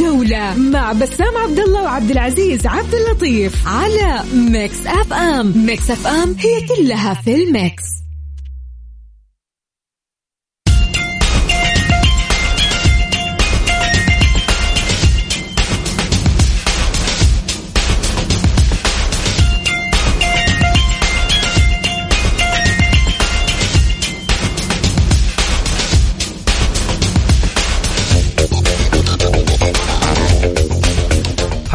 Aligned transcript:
الجولة 0.00 0.54
مع 0.54 0.92
بسام 0.92 1.36
عبد 1.36 1.58
الله 1.58 1.82
وعبد 1.82 2.10
العزيز 2.10 2.66
عبد 2.66 2.94
اللطيف 2.94 3.68
على 3.68 4.22
Mix 4.34 4.86
FM. 4.86 5.52
Mix 5.66 5.90
FM 5.90 6.36
هي 6.38 6.66
كلها 6.66 7.14
في 7.14 7.34
ال 7.34 7.48
Mix. 7.48 8.05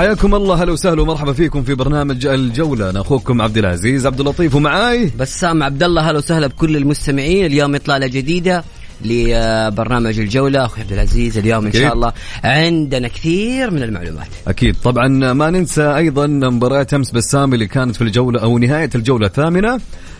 حياكم 0.02 0.36
الله. 0.36 0.64
هلا 0.64 0.72
وسهلا 0.72 1.02
ومرحبا 1.02 1.34
فيكم 1.34 1.64
في 1.64 1.74
برنامج 1.76 2.26
الجولة. 2.26 2.90
أنا 2.90 3.02
أخوكم 3.02 3.42
عبد 3.42 3.58
العزيز 3.58 4.06
عبد 4.06 4.20
اللطيف 4.20 4.56
ومعاي. 4.56 5.12
بسام 5.20 5.64
عبد 5.64 5.84
الله 5.84 6.08
أهلا 6.10 6.18
وسهلا 6.18 6.48
بكل 6.48 6.78
المستمعين. 6.78 7.46
اليوم 7.46 7.76
إطلالة 7.76 8.08
جديدة. 8.08 8.64
لبرنامج 9.06 10.20
الجولة. 10.20 10.66
أخوي 10.66 10.84
عبد 10.84 10.94
العزيز 10.94 11.38
اليوم 11.38 11.66
إن 11.66 11.74
شاء 11.74 11.94
الله 11.94 12.14
عندنا 12.44 13.08
كثير 13.08 13.72
من 13.72 13.84
المعلومات. 13.84 14.28
أكيد. 14.48 14.76
طبعا 14.84 15.08
ما 15.34 15.50
ننسى 15.50 15.84
أيضا 15.96 16.28
مباريات 16.28 16.94
أمس 16.94 17.12
بسام 17.12 17.54
اللي 17.54 17.68
كانت 17.68 17.96
في 17.96 18.02
الجولة 18.02 18.40
أو 18.42 18.58
نهاية 18.58 18.90
الجولة 18.96 19.28
الثامنة. 19.28 19.80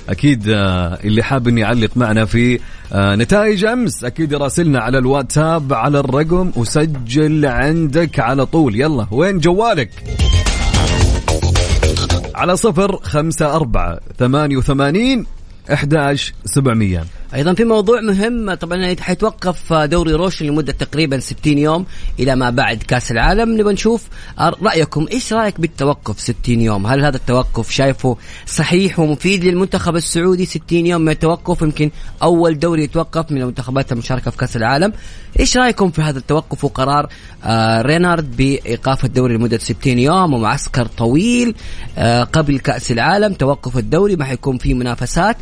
أكيد 0.10 0.50
آه، 0.50 1.00
اللي 1.04 1.24
حاب 1.24 1.48
اني 1.48 1.62
يعلق 1.62 1.90
معنا 1.96 2.26
في 2.26 2.60
آه، 2.94 3.16
نتائج 3.16 3.66
أمس 3.66 4.04
أكيد 4.04 4.32
يراسلنا 4.32 4.80
على 4.80 4.98
الواتساب 4.98 5.74
على 5.74 6.00
الرقم 6.00 6.52
وسجل 6.56 7.46
عندك 7.46 8.20
على 8.20 8.46
طول. 8.46 8.82
يلا 8.82 9.08
وين 9.12 9.40
جوالك؟ 9.40 9.90
على 12.36 12.58
صفر 12.58 13.00
خمسة 13.04 13.56
أربعة 13.56 14.00
ثمانية 14.20 14.58
وثمانين 14.58 15.26
أحداش 15.74 16.34
سبعمية. 16.46 17.06
أيضا 17.36 17.54
في 17.54 17.64
موضوع 17.64 18.02
مهم 18.02 18.54
طبعا 18.54 18.96
حيتوقف 19.00 19.74
دوري 19.74 20.14
روشن 20.14 20.46
لمدة 20.46 20.74
تقريبا 20.74 21.20
60 21.20 21.58
يوم 21.58 21.86
إلى 22.20 22.36
ما 22.36 22.50
بعد 22.50 22.78
كأس 22.78 23.12
العالم. 23.12 23.58
نبغى 23.58 23.74
نشوف 23.74 24.08
رأيكم 24.40 25.08
إيش 25.12 25.34
رأيك 25.34 25.62
بالتوقف 25.62 26.20
60 26.20 26.36
يوم؟ 26.62 26.88
هل 26.88 27.06
هذا 27.06 27.18
التوقف 27.18 27.72
شايفه 27.72 28.18
صحيح 28.46 29.00
ومفيد 29.00 29.44
للمنتخب 29.44 29.96
السعودي 29.96 30.46
60 30.46 30.86
يوم 30.86 31.02
من 31.02 31.10
التوقف؟ 31.10 31.62
يمكن 31.62 31.92
أول 32.24 32.60
دوري 32.60 32.84
يتوقف 32.84 33.32
من 33.32 33.42
المنتخبات 33.42 33.92
المشاركة 33.92 34.32
في 34.32 34.38
كأس 34.38 34.58
العالم. 34.58 34.94
إيش 35.40 35.58
رأيكم 35.58 35.92
في 35.92 36.02
هذا 36.02 36.20
التوقف 36.20 36.64
وقرار 36.64 37.10
آه 37.44 37.82
رينارد 37.82 38.38
بإيقاف 38.38 39.06
الدوري 39.06 39.36
لمدة 39.38 39.58
60 39.58 40.00
يوم 40.00 40.34
ومعسكر 40.34 40.86
طويل 40.86 41.56
آه 41.98 42.24
قبل 42.24 42.60
كأس 42.60 42.92
العالم؟ 42.92 43.34
توقف 43.34 43.78
الدوري 43.78 44.16
ما 44.16 44.26
حيكون 44.26 44.58
في 44.58 44.74
منافسات. 44.74 45.38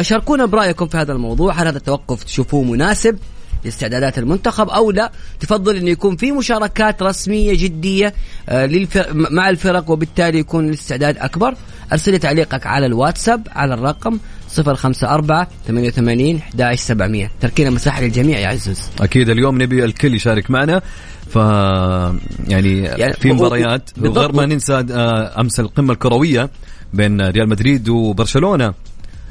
شاركونا 0.00 0.46
برأيكم 0.46 0.86
في 0.86 0.96
هذا 0.96 1.12
الموضوع. 1.12 1.52
هل 1.52 1.66
هذا 1.66 1.78
التوقف 1.78 2.24
تشوفوه 2.24 2.64
مناسب 2.64 3.18
لاستعدادات 3.64 4.18
المنتخب 4.18 4.68
أو 4.68 4.90
لا؟ 4.90 5.12
تفضل 5.40 5.76
انه 5.76 5.90
يكون 5.90 6.16
في 6.16 6.32
مشاركات 6.32 7.02
رسمية 7.02 7.54
جدية 7.54 8.14
آه 8.48 8.86
مع 9.12 9.48
الفرق 9.48 9.90
وبالتالي 9.90 10.38
يكون 10.38 10.68
الاستعداد 10.68 11.18
أكبر. 11.18 11.54
أرسل 11.92 12.12
لي 12.12 12.18
تعليقك 12.18 12.66
على 12.66 12.86
الواتساب 12.86 13.48
على 13.50 13.74
الرقم 13.74 14.18
054 14.58 15.46
88 15.66 16.40
11700 16.54 17.30
تركينا 17.40 17.70
مساحة 17.70 18.02
للجميع 18.02 18.38
يا 18.38 18.48
عزوز. 18.48 18.80
أكيد 19.00 19.28
اليوم 19.28 19.62
نبي 19.62 19.84
الكل 19.84 20.14
يشارك 20.14 20.50
معنا. 20.50 20.82
ف 21.30 21.36
يعني, 21.36 22.82
يعني 22.82 23.12
في 23.12 23.32
مباريات. 23.32 23.90
وغير 24.00 24.32
ما 24.32 24.46
ننسى 24.46 24.84
آه، 24.90 25.40
أمس 25.40 25.60
القمة 25.60 25.92
الكروية 25.92 26.50
بين 26.92 27.20
ريال 27.20 27.48
مدريد 27.48 27.88
وبرشلونة. 27.88 28.74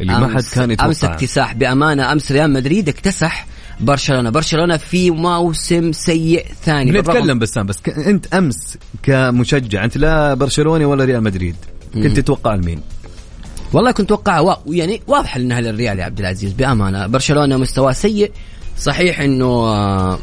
اللي 0.01 0.19
ما 0.19 0.27
حد 0.27 0.43
كان 0.53 0.71
يتوقع. 0.71 0.87
أمس 0.87 1.03
اكتساح 1.03 1.53
بأمانة 1.53 2.11
أمس 2.11 2.31
ريال 2.31 2.53
مدريد 2.53 2.89
اكتسح 2.89 3.47
برشلونة. 3.79 4.29
برشلونة 4.29 4.77
في 4.77 5.11
موسم 5.11 5.91
سيء 5.91 6.45
ثاني. 6.63 6.91
بنتكلم 6.91 7.39
بسام 7.39 7.65
بس 7.65 7.81
ك... 7.81 7.89
أنت 7.89 8.33
أمس 8.33 8.77
كمشجع 9.03 9.83
أنت 9.83 9.97
لا 9.97 10.33
برشلوني 10.33 10.85
ولا 10.85 11.05
ريال 11.05 11.23
مدريد. 11.23 11.55
كنت 11.93 12.17
تتوقع 12.19 12.55
لمين؟ 12.55 12.81
والله 13.73 13.91
كنت 13.91 14.05
أتوقع 14.11 14.39
و... 14.39 14.55
يعني 14.67 15.01
واضحه 15.07 15.39
إنها 15.39 15.61
للريال 15.61 15.99
يا 15.99 16.03
عبد 16.03 16.19
العزيز 16.19 16.53
بأمانة. 16.53 17.07
برشلونة 17.07 17.57
مستواه 17.57 17.91
سيء. 17.91 18.31
صحيح 18.79 19.19
إنه 19.19 19.45
آه، 19.45 20.19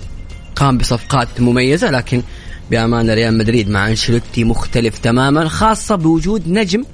قام 0.56 0.78
بصفقات 0.78 1.28
مميزة 1.40 1.90
لكن 1.90 2.22
بأمانة 2.70 3.14
ريال 3.14 3.38
مدريد 3.38 3.70
مع 3.70 3.88
أنشيلوتي 3.88 4.44
مختلف 4.44 4.98
تماما 4.98 5.48
خاصة 5.48 5.94
بوجود 5.94 6.48
نجم 6.48 6.84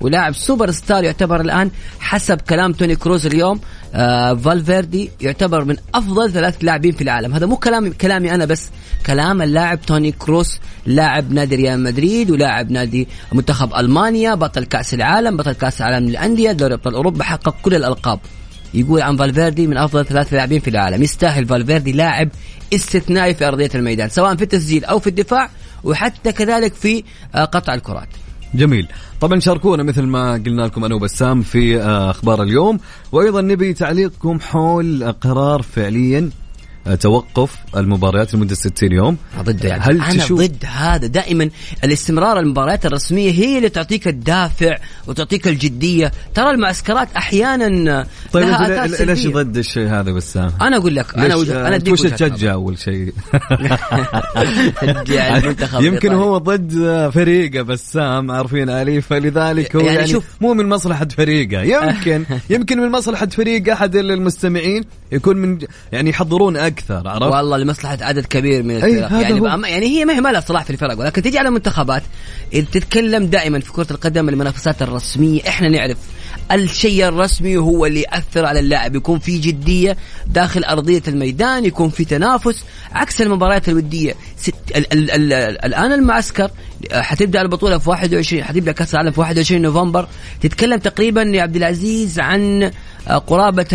ولاعب 0.00 0.34
سوبر 0.34 0.70
ستار 0.70 1.04
يعتبر 1.04 1.40
الآن 1.40 1.70
حسب 2.00 2.40
كلام 2.40 2.72
توني 2.72 2.96
كروز 2.96 3.26
اليوم 3.26 3.60
آه 3.94 4.34
فالفيردي 4.34 5.10
يعتبر 5.20 5.64
من 5.64 5.76
أفضل 5.94 6.32
ثلاث 6.32 6.56
لاعبين 6.64 6.92
في 6.92 7.02
العالم. 7.02 7.34
هذا 7.34 7.46
مو 7.46 7.56
كلامي 7.56 7.90
كلامي 7.90 8.34
أنا 8.34 8.44
بس 8.44 8.68
كلام 9.06 9.42
اللاعب 9.42 9.80
توني 9.82 10.12
كروز 10.12 10.58
لاعب 10.86 11.32
نادي 11.32 11.56
ريال 11.56 11.82
مدريد 11.82 12.30
ولاعب 12.30 12.70
نادي 12.70 13.08
منتخب 13.32 13.74
ألمانيا 13.74 14.34
بطل 14.34 14.64
كأس 14.64 14.94
العالم 14.94 15.36
بطل 15.36 15.52
كأس 15.52 15.80
العالم 15.80 16.08
للأندية 16.08 16.52
دوري 16.52 16.74
أبطال 16.74 16.94
أوروبا 16.94 17.24
حقق 17.24 17.54
كل 17.62 17.74
الألقاب. 17.74 18.20
يقول 18.74 19.02
عن 19.02 19.16
فالفيردي 19.16 19.66
من 19.66 19.76
أفضل 19.76 20.06
ثلاث 20.06 20.32
لاعبين 20.32 20.60
في 20.60 20.70
العالم. 20.70 21.02
يستاهل 21.02 21.46
فالفيردي 21.46 21.92
لاعب 21.92 22.28
استثنائي 22.74 23.34
في 23.34 23.48
أرضية 23.48 23.70
الميدان 23.74 24.08
سواء 24.08 24.36
في 24.36 24.42
التسجيل 24.42 24.84
أو 24.84 24.98
في 24.98 25.06
الدفاع 25.06 25.50
وحتى 25.84 26.32
كذلك 26.32 26.74
في 26.74 27.04
آه، 27.34 27.44
قطع 27.44 27.74
الكرات. 27.74 28.08
جميل. 28.54 28.86
طبعا 29.20 29.40
شاركونا 29.40 29.82
مثل 29.82 30.02
ما 30.02 30.32
قلنا 30.32 30.62
لكم 30.62 30.84
أنا 30.84 30.94
وبسام 30.94 31.42
في 31.42 31.82
آه، 31.82 32.10
أخبار 32.10 32.42
اليوم. 32.42 32.78
وأيضا 33.12 33.40
نبي 33.40 33.74
تعليقكم 33.74 34.40
حول 34.40 35.12
قرار 35.12 35.62
فعليا 35.62 36.30
توقف 37.00 37.56
المباريات 37.76 38.34
لمدة 38.34 38.54
60 38.54 38.92
يوم. 38.92 39.16
ضد 39.42 39.64
يعني. 39.64 39.82
هل 39.82 40.02
أنا 40.02 40.24
تشوف 40.24 40.40
ضد 40.40 40.64
هذا. 40.64 41.06
دائما 41.06 41.50
الاستمرار 41.84 42.38
المباريات 42.38 42.86
الرسمية 42.86 43.30
هي 43.30 43.56
اللي 43.56 43.68
تعطيك 43.68 44.08
الدافع 44.08 44.76
وتعطيك 45.06 45.48
الجدية. 45.48 46.12
ترى 46.34 46.50
المعسكرات 46.50 47.08
أحيانا 47.16 48.06
طيب 48.32 48.48
لها 48.48 48.86
ليش 48.86 49.26
ضد 49.26 49.56
الشيء 49.56 49.88
هذا 49.88 50.12
بسام 50.12 50.50
أنا 50.60 50.76
أقول 50.76 50.96
لك 50.96 51.18
أنا 51.18 51.34
وجه... 51.34 51.66
أنا 51.66 51.76
أديك 51.76 51.92
وش 51.92 52.02
تشجع 52.02 52.52
أول 52.52 52.78
شيء؟ 52.78 53.12
يمكن 55.80 56.12
هو 56.12 56.38
ضد 56.38 57.10
فريقه 57.14 57.62
بسام 57.62 58.30
عارفين 58.30 58.70
علي 58.70 59.00
فلذلك 59.00 59.76
هو 59.76 59.82
يعني, 59.82 59.96
يعني 59.96 60.08
شوف 60.08 60.24
مو 60.40 60.54
من 60.54 60.68
مصلحة 60.68 61.08
فريقه. 61.16 61.62
يمكن 61.62 62.24
يمكن 62.50 62.80
من 62.80 62.90
مصلحة 62.90 63.26
فريق 63.26 63.72
أحد 63.72 63.96
المستمعين 63.96 64.84
يكون 65.12 65.36
من 65.36 65.58
يعني 65.92 66.10
يحضرون 66.10 66.56
أكثر 66.68 67.08
عرفت؟ 67.08 67.32
والله 67.32 67.56
لمصلحة 67.56 67.98
عدد 68.00 68.26
كبير 68.26 68.62
من 68.62 68.76
الفرق. 68.76 69.12
يعني 69.20 69.40
هو. 69.40 69.46
يعني 69.46 69.86
هي 69.86 70.04
ما 70.04 70.14
هي 70.14 70.20
ما 70.20 70.28
لها 70.28 70.40
صلاح 70.40 70.64
في 70.64 70.70
الفرق 70.70 70.98
ولكن 70.98 71.22
تجي 71.22 71.38
على 71.38 71.48
المنتخبات 71.48 72.02
تتكلم 72.52 73.26
دائما 73.26 73.60
في 73.60 73.72
كرة 73.72 73.86
القدم 73.90 74.28
المنافسات 74.28 74.82
الرسمية 74.82 75.48
إحنا 75.48 75.68
نعرف 75.68 75.96
الشيء 76.52 77.08
الرسمي 77.08 77.56
هو 77.56 77.86
اللي 77.86 78.00
يأثر 78.00 78.46
على 78.46 78.60
اللاعب. 78.60 78.96
يكون 78.96 79.18
في 79.18 79.38
جدية 79.38 79.96
داخل 80.26 80.64
أرضية 80.64 81.02
الميدان 81.08 81.64
يكون 81.64 81.90
في 81.90 82.04
تنافس 82.04 82.64
عكس 82.92 83.22
المباريات 83.22 83.68
الودية. 83.68 84.14
ست 84.36 84.54
ال 84.76 84.92
ال 84.92 85.10
ال 85.10 85.32
الآن 85.64 85.92
المعسكر 85.92 86.50
حتبدأ 86.92 87.40
البطولة 87.42 87.78
في 87.78 87.90
21 87.90 88.44
حتبدأ 88.44 88.72
كأس 88.72 88.94
العالم 88.94 89.10
في 89.10 89.20
21 89.20 89.62
نوفمبر. 89.62 90.08
تتكلم 90.40 90.76
تقريبا 90.76 91.22
يا 91.22 91.42
عبد 91.42 91.56
العزيز 91.56 92.20
عن 92.20 92.70
قرابة 93.26 93.66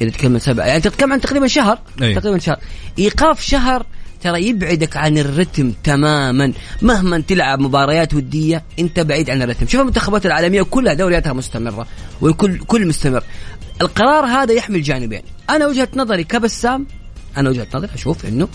إذا 0.00 0.10
تتكلم 0.10 0.38
سبعه 0.38 0.66
يعني 0.66 0.80
تتكلم 0.80 1.12
عن 1.12 1.20
تقريبا 1.20 1.46
شهر. 1.46 1.78
أيه. 2.02 2.18
تقريبا 2.18 2.38
شهر. 2.38 2.58
إيقاف 2.98 3.42
شهر 3.42 3.86
ترى 4.22 4.46
يبعدك 4.46 4.96
عن 4.96 5.18
الرتم 5.18 5.72
تماما. 5.84 6.52
مهما 6.82 7.20
تلعب 7.20 7.60
مباريات 7.60 8.14
ودية 8.14 8.64
أنت 8.78 9.00
بعيد 9.00 9.30
عن 9.30 9.42
الرتم. 9.42 9.66
شوف 9.66 9.80
المنتخبات 9.80 10.26
العالمية 10.26 10.62
كلها 10.62 10.94
دورياتها 10.94 11.32
مستمرة 11.32 11.86
والكل 12.20 12.58
كل 12.58 12.86
مستمر. 12.86 13.22
القرار 13.80 14.24
هذا 14.24 14.52
يحمل 14.52 14.82
جانبين. 14.82 15.22
أنا 15.50 15.66
وجهة 15.66 15.88
نظري 15.96 16.24
كبسام 16.24 16.86
أنا 17.36 17.48
وجهة 17.48 17.66
نظري 17.74 17.90
أشوف 17.94 18.26
إنه 18.26 18.48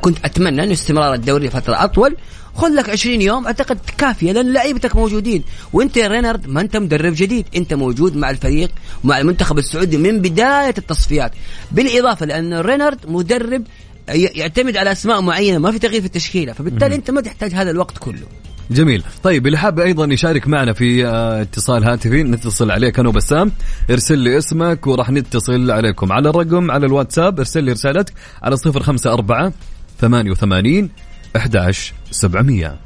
كنت 0.00 0.18
أتمنى 0.24 0.64
إنه 0.64 0.72
استمرار 0.72 1.14
الدوري 1.14 1.46
لفترة 1.46 1.84
أطول 1.84 2.16
خذ 2.58 2.68
لك 2.68 2.90
20 2.90 3.22
يوم 3.22 3.46
أعتقد 3.46 3.78
كافية 3.98 4.32
لأن 4.32 4.52
لعيبتك 4.52 4.96
موجودين. 4.96 5.44
وأنت 5.72 5.96
يا 5.96 6.08
رينارد 6.08 6.48
ما 6.48 6.60
أنت 6.60 6.76
مدرب 6.76 7.12
جديد 7.16 7.46
أنت 7.56 7.74
موجود 7.74 8.16
مع 8.16 8.30
الفريق 8.30 8.70
مع 9.04 9.18
المنتخب 9.18 9.58
السعودي 9.58 9.96
من 9.96 10.20
بداية 10.20 10.74
التصفيات. 10.78 11.32
بالإضافة 11.72 12.26
لأن 12.26 12.54
رينارد 12.54 12.98
مدرب 13.08 13.64
يعتمد 14.08 14.76
على 14.76 14.92
أسماء 14.92 15.20
معينة 15.20 15.58
ما 15.58 15.72
في 15.72 15.78
تغيير 15.78 16.00
في 16.00 16.06
التشكيلة 16.06 16.52
فبالتالي 16.52 16.94
أنت 16.94 17.10
ما 17.10 17.20
تحتاج 17.20 17.54
هذا 17.54 17.70
الوقت 17.70 17.98
كله. 17.98 18.26
جميل. 18.70 19.02
طيب 19.22 19.46
اللي 19.46 19.58
حاب 19.58 19.80
أيضا 19.80 20.04
يشارك 20.04 20.48
معنا 20.48 20.72
في 20.72 21.06
آه، 21.06 21.42
اتصال 21.42 21.84
هاتفي 21.84 22.22
نتصل 22.22 22.70
عليك 22.70 22.98
أنا 22.98 23.08
وبسام 23.08 23.52
ارسل 23.90 24.18
لي 24.18 24.38
اسمك 24.38 24.86
وراح 24.86 25.10
نتصل 25.10 25.70
عليكم. 25.70 26.12
على 26.12 26.28
الرقم 26.30 26.70
على 26.70 26.86
الواتساب 26.86 27.38
ارسل 27.38 27.64
لي 27.64 27.72
رسالتك 27.72 28.12
على 28.42 28.56
صفر 28.56 28.82
خمسة 28.82 29.12
أربعة 29.12 29.52
88 30.00 30.90
11 31.34 31.92
700 32.10 32.78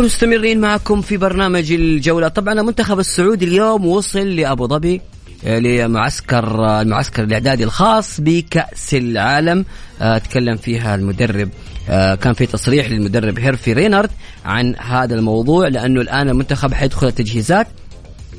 ومستمرين 0.00 0.60
معكم 0.60 1.00
في 1.00 1.16
برنامج 1.16 1.72
الجولة. 1.72 2.28
طبعا 2.28 2.60
المنتخب 2.60 2.98
السعودي 2.98 3.44
اليوم 3.44 3.86
وصل 3.86 4.28
لأبو 4.28 4.66
ظبي 4.66 5.00
آه، 5.44 5.58
لمعسكر 5.58 6.64
آه، 6.64 6.82
المعسكر 6.82 7.22
الإعدادي 7.22 7.64
الخاص 7.64 8.20
بكأس 8.20 8.94
العالم. 8.94 9.64
آه، 10.00 10.18
تكلم 10.18 10.56
فيها 10.56 10.94
المدرب 10.94 11.48
كان 11.88 12.32
في 12.32 12.46
تصريح 12.46 12.90
للمدرب 12.90 13.38
هيرفي 13.38 13.72
رينارد 13.72 14.10
عن 14.44 14.74
هذا 14.76 15.14
الموضوع 15.14 15.68
لأنه 15.68 16.00
الآن 16.00 16.28
المنتخب 16.28 16.74
حيدخل 16.74 17.06
التجهيزات 17.06 17.66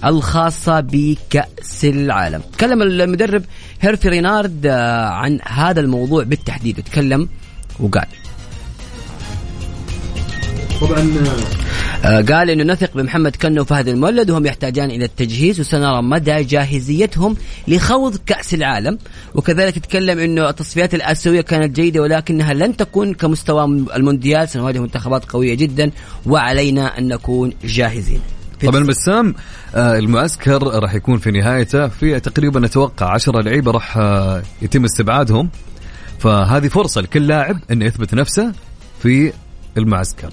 الخاصة 0.06 0.80
بكأس 0.80 1.86
العالم. 1.86 2.42
تكلم 2.54 2.82
المدرب 2.82 3.44
هيرفي 3.82 4.10
رينارد 4.10 4.68
عن 4.68 5.40
هذا 5.48 5.80
الموضوع 5.80 6.24
بالتحديد. 6.24 6.84
تكلم 6.84 7.30
وقال. 7.80 8.08
طبعا 10.82 11.14
آه، 12.06 12.22
قال 12.22 12.50
إنه 12.50 12.64
نثق 12.64 12.98
بمحمد 12.98 13.36
كنو 13.36 13.62
وفهد 13.62 13.88
المولد 13.88 14.30
وهم 14.30 14.46
يحتاجان 14.46 14.92
إلى 14.92 15.06
التجهيز 15.06 15.60
وسنرى 15.60 16.02
مدى 16.02 16.44
جاهزيتهم 16.44 17.36
لخوض 17.68 18.18
كأس 18.26 18.54
العالم. 18.54 18.98
وكذلك 19.36 19.80
تكلم 19.80 20.20
إنه 20.20 20.50
التصفيات 20.50 20.96
الآسيوية 20.96 21.42
كانت 21.42 21.76
جيدة 21.76 22.02
ولكنها 22.02 22.54
لن 22.54 22.78
تكون 22.78 23.14
كمستوى 23.14 23.64
المونديال. 23.96 24.50
سنواجه 24.50 24.80
منتخبات 24.80 25.26
قوية 25.26 25.54
جدا 25.54 25.92
وعلينا 26.26 26.98
أن 26.98 27.08
نكون 27.08 27.54
جاهزين. 27.64 28.22
طبعا 28.66 28.84
بسام 28.84 29.36
آه، 29.76 29.98
المعسكر 29.98 30.64
راح 30.64 30.94
يكون 30.94 31.18
في 31.18 31.32
نهايته. 31.32 31.88
في 31.88 32.20
تقريبا 32.20 32.60
نتوقع 32.60 33.14
10 33.14 33.42
لعيبة 33.42 33.72
راح 33.72 33.98
آه، 33.98 34.44
يتم 34.62 34.84
استبعادهم. 34.84 35.50
فهذه 36.20 36.68
فرصة 36.68 37.02
لكل 37.02 37.28
لاعب 37.28 37.60
انه 37.72 37.86
يثبت 37.86 38.14
نفسه 38.14 38.54
في 39.02 39.34
المعسكر. 39.78 40.32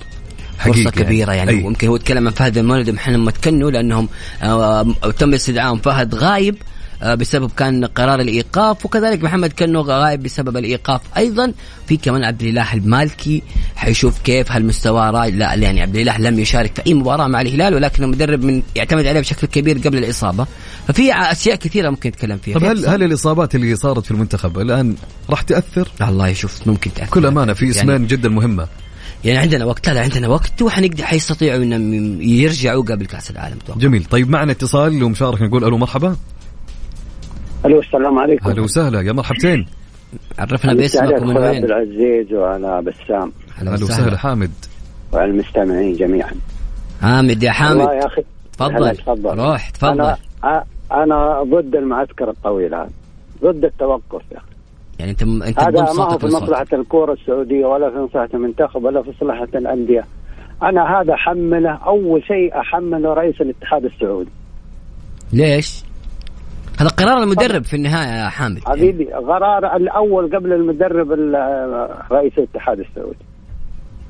فرصة 0.59 0.81
يعني. 0.81 0.91
كبيرة 0.91 1.33
يعني. 1.33 1.51
أي. 1.51 1.63
ممكن 1.63 1.89
هو 1.89 1.97
يتكلم 1.97 2.27
عن 2.27 2.33
فهد 2.33 2.59
المولد 2.59 2.89
ومحمد 2.89 3.17
متكنو 3.17 3.69
لأنهم 3.69 4.09
آه 4.43 4.83
تم 5.19 5.35
استدعائهم 5.35 5.79
فهد 5.79 6.15
غايب 6.15 6.57
آه 7.03 7.15
بسبب 7.15 7.51
كان 7.57 7.85
قرار 7.85 8.21
الإيقاف 8.21 8.87
وكذلك 8.87 9.23
محمد 9.23 9.53
كنو 9.53 9.81
غايب 9.81 10.23
بسبب 10.23 10.57
الإيقاف 10.57 11.01
أيضا. 11.17 11.53
في 11.89 11.97
كمان 11.97 12.25
عبد 12.25 12.43
الإله 12.43 12.75
المالكي 12.75 13.43
حيشوف 13.77 14.19
كيف 14.19 14.53
هل 14.53 14.65
مستواه 14.65 15.11
راي 15.11 15.31
لا 15.31 15.55
يعني 15.55 15.83
عبد 15.83 15.97
الإله 15.97 16.19
لم 16.19 16.39
يشارك 16.39 16.75
في 16.75 16.83
أي 16.87 16.95
مباراة 16.95 17.27
مع 17.27 17.41
الهلال 17.41 17.75
ولكن 17.75 18.05
المدرب 18.05 18.45
من 18.45 18.63
يعتمد 18.77 19.07
عليه 19.07 19.21
بشكل 19.21 19.47
كبير 19.47 19.79
قبل 19.79 19.99
الإصابة. 19.99 20.47
ففي 20.89 21.13
أشياء 21.15 21.57
كثيرة 21.57 21.91
ممكن 21.91 22.09
نتكلم 22.09 22.39
فيها. 22.39 22.59
طب 22.59 22.65
هل 22.65 22.87
هل 22.87 23.03
الإصابات 23.03 23.55
اللي 23.55 23.77
صارت 23.77 24.05
في 24.05 24.11
المنتخب 24.11 24.59
الآن 24.59 24.97
راح 25.31 25.43
تأثر؟ 25.43 25.89
الله 26.03 26.29
يشوف 26.29 26.67
ممكن 26.67 26.95
تأثر. 26.95 27.11
كل 27.11 27.27
أمانة 27.27 27.53
في 27.53 27.71
اسمين 27.71 27.89
يعني 27.89 28.07
جدا 28.07 28.29
مهمة. 28.29 28.67
يعني 29.29 29.39
عندنا 29.39 29.65
وقت 29.65 29.89
لا, 29.89 29.95
لا 29.95 30.01
عندنا 30.01 30.29
وقت 30.29 30.63
وحنقدر 30.63 31.05
حيستطيعوا 31.05 31.63
انهم 31.63 32.23
يرجعوا 32.23 32.83
قبل 32.83 33.07
كأس 33.07 33.31
العالم 33.31 33.59
توقع. 33.67 33.81
جميل. 33.81 34.05
طيب 34.05 34.31
معنا 34.31 34.53
اتصال 34.53 35.03
ومشاركة 35.03 35.45
نقول 35.45 35.65
ألو 35.65 35.79
مرحبا. 35.79 36.17
ألو 37.65 37.81
السلام 37.81 38.19
عليكم. 38.19 38.49
أهلا 38.49 38.63
وسهلا. 38.63 39.01
يا 39.01 39.13
مرحبتين. 39.13 39.67
عرفنا 40.39 40.75
باسمك 40.75 41.23
ومن 41.23 41.37
وين؟ 41.37 41.47
عبد 41.47 41.65
العزيز 41.65 42.33
وأنا 42.33 42.81
بسام. 42.81 43.33
أهلا 43.59 43.73
وسهلا. 43.73 44.19
حامد. 44.19 44.51
وعلى 45.13 45.31
المستمعين 45.31 45.97
جميعا. 45.97 46.33
حامد 47.03 47.43
يا 47.43 47.51
حامد. 47.51 47.81
يا 47.81 48.07
أخي 48.07 48.23
تفضل. 48.53 48.97
تفضل. 48.97 49.39
روح 49.39 49.71
تفضل. 49.71 50.15
أنا 50.45 50.65
أنا 50.93 51.43
ضد 51.43 51.75
المعسكر 51.75 52.31
الطويل 52.31 52.75
هذا 52.75 52.91
ضد 53.45 53.65
التوقف 53.65 54.23
يا 54.33 54.39
أخي. 54.39 54.58
يعني 54.99 55.11
أنت 55.11 55.23
أنت 55.23 55.61
هذا 55.61 55.93
ما 55.93 56.05
هو 56.05 56.19
في 56.19 56.27
مصلحة 56.27 56.67
الكره 56.73 57.13
السعودية 57.13 57.67
ولا 57.67 57.91
في 57.91 57.99
مصلحة 57.99 58.29
المنتخب 58.35 58.85
ولا 58.85 59.03
في 59.03 59.11
مصلحة 59.11 59.49
الأندية. 59.55 60.05
أنا 60.63 61.01
هذا 61.01 61.17
حمله 61.17 61.71
أول 61.71 62.23
شيء 62.23 62.61
أحمله 62.61 63.15
رئيس 63.15 63.41
الاتحاد 63.41 63.85
السعودي. 63.85 64.31
ليش؟ 65.33 65.85
هذا 66.81 66.89
قرار 66.89 67.23
المدرب 67.23 67.65
في 67.65 67.77
النهاية 67.77 68.25
يا 68.25 68.29
حامد. 68.29 68.59
حبيبي 68.65 69.05
يعني. 69.05 69.25
قرار 69.25 69.77
الأول 69.77 70.37
قبل 70.37 70.53
المدرب 70.53 71.13
رئيس 72.13 72.33
الاتحاد 72.39 72.81
السعودي. 72.81 73.29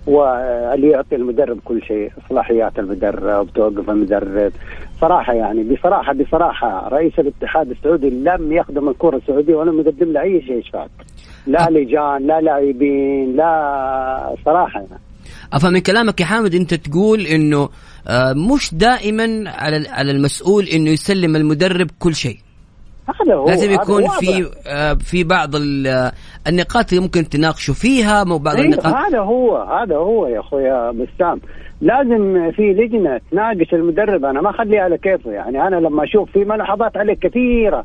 واللي 0.06 0.88
يعطي 0.88 1.16
المدرب 1.16 1.58
كل 1.64 1.82
شيء 1.82 2.12
صلاحيات 2.28 2.78
المدرب 2.78 3.48
توقف 3.54 3.90
المدرب 3.90 4.52
صراحة 5.00 5.32
يعني 5.32 5.62
بصراحة 5.64 6.12
بصراحة 6.12 6.88
رئيس 6.88 7.18
الاتحاد 7.18 7.70
السعودي 7.70 8.10
لم 8.10 8.52
يخدم 8.52 8.88
الكرة 8.88 9.16
السعودية 9.16 9.54
ولم 9.54 9.80
يقدم 9.80 10.12
له 10.12 10.22
أي 10.22 10.42
شيء 10.46 10.58
اشفاق 10.58 10.88
لا 11.46 11.68
لجان 11.70 12.26
لا 12.26 12.40
لاعبين 12.40 13.36
لا 13.36 14.34
صراحة. 14.44 14.80
يعني. 14.80 15.00
أفهم 15.52 15.72
من 15.72 15.80
كلامك 15.80 16.20
يا 16.20 16.26
حامد 16.26 16.54
أنت 16.54 16.74
تقول 16.74 17.20
إنه 17.20 17.68
آه، 18.08 18.32
مش 18.32 18.74
دائما 18.74 19.50
على 19.50 19.88
على 19.88 20.10
المسؤول 20.10 20.64
إنه 20.64 20.90
يسلم 20.90 21.36
المدرب 21.36 21.90
كل 21.98 22.14
شيء. 22.14 22.36
هذا 23.08 23.34
هو 23.34 23.46
لازم 23.46 23.70
يكون 23.70 24.08
في 24.08 24.50
آه، 24.66 24.94
في 24.94 25.24
بعض 25.24 25.50
النقاط 26.48 26.92
اللي 26.92 27.04
ممكن 27.04 27.28
تناقشوا 27.28 27.74
فيها 27.74 28.24
مو 28.24 28.38
بعض 28.38 28.56
أيوه 28.56 28.66
النقاط. 28.66 28.94
هذا 28.94 29.20
هو 29.20 29.56
هذا 29.56 29.96
هو 29.96 30.26
يا 30.26 30.40
أخويا 30.40 30.90
بسام. 30.90 31.40
لازم 31.80 32.50
في 32.50 32.62
لجنة 32.62 33.20
تناقش 33.30 33.74
المدرب 33.74 34.24
أنا 34.24 34.40
ما 34.40 34.50
أخليه 34.50 34.80
على 34.80 34.98
كيفه. 34.98 35.30
يعني 35.30 35.62
أنا 35.62 35.76
لما 35.76 36.04
أشوف 36.04 36.30
في 36.30 36.44
ملاحظات 36.44 36.96
عليه 36.96 37.14
كثيرة. 37.14 37.84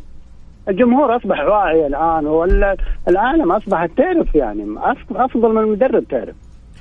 الجمهور 0.69 1.15
أصبح 1.15 1.39
واعي 1.39 1.87
الآن 1.87 2.25
والعالم 2.25 3.51
أصبحت 3.51 3.89
تعرف 3.97 4.35
يعني 4.35 4.65
أفضل 5.11 5.53
من 5.53 5.61
المدرب 5.61 6.03
تعرف. 6.07 6.35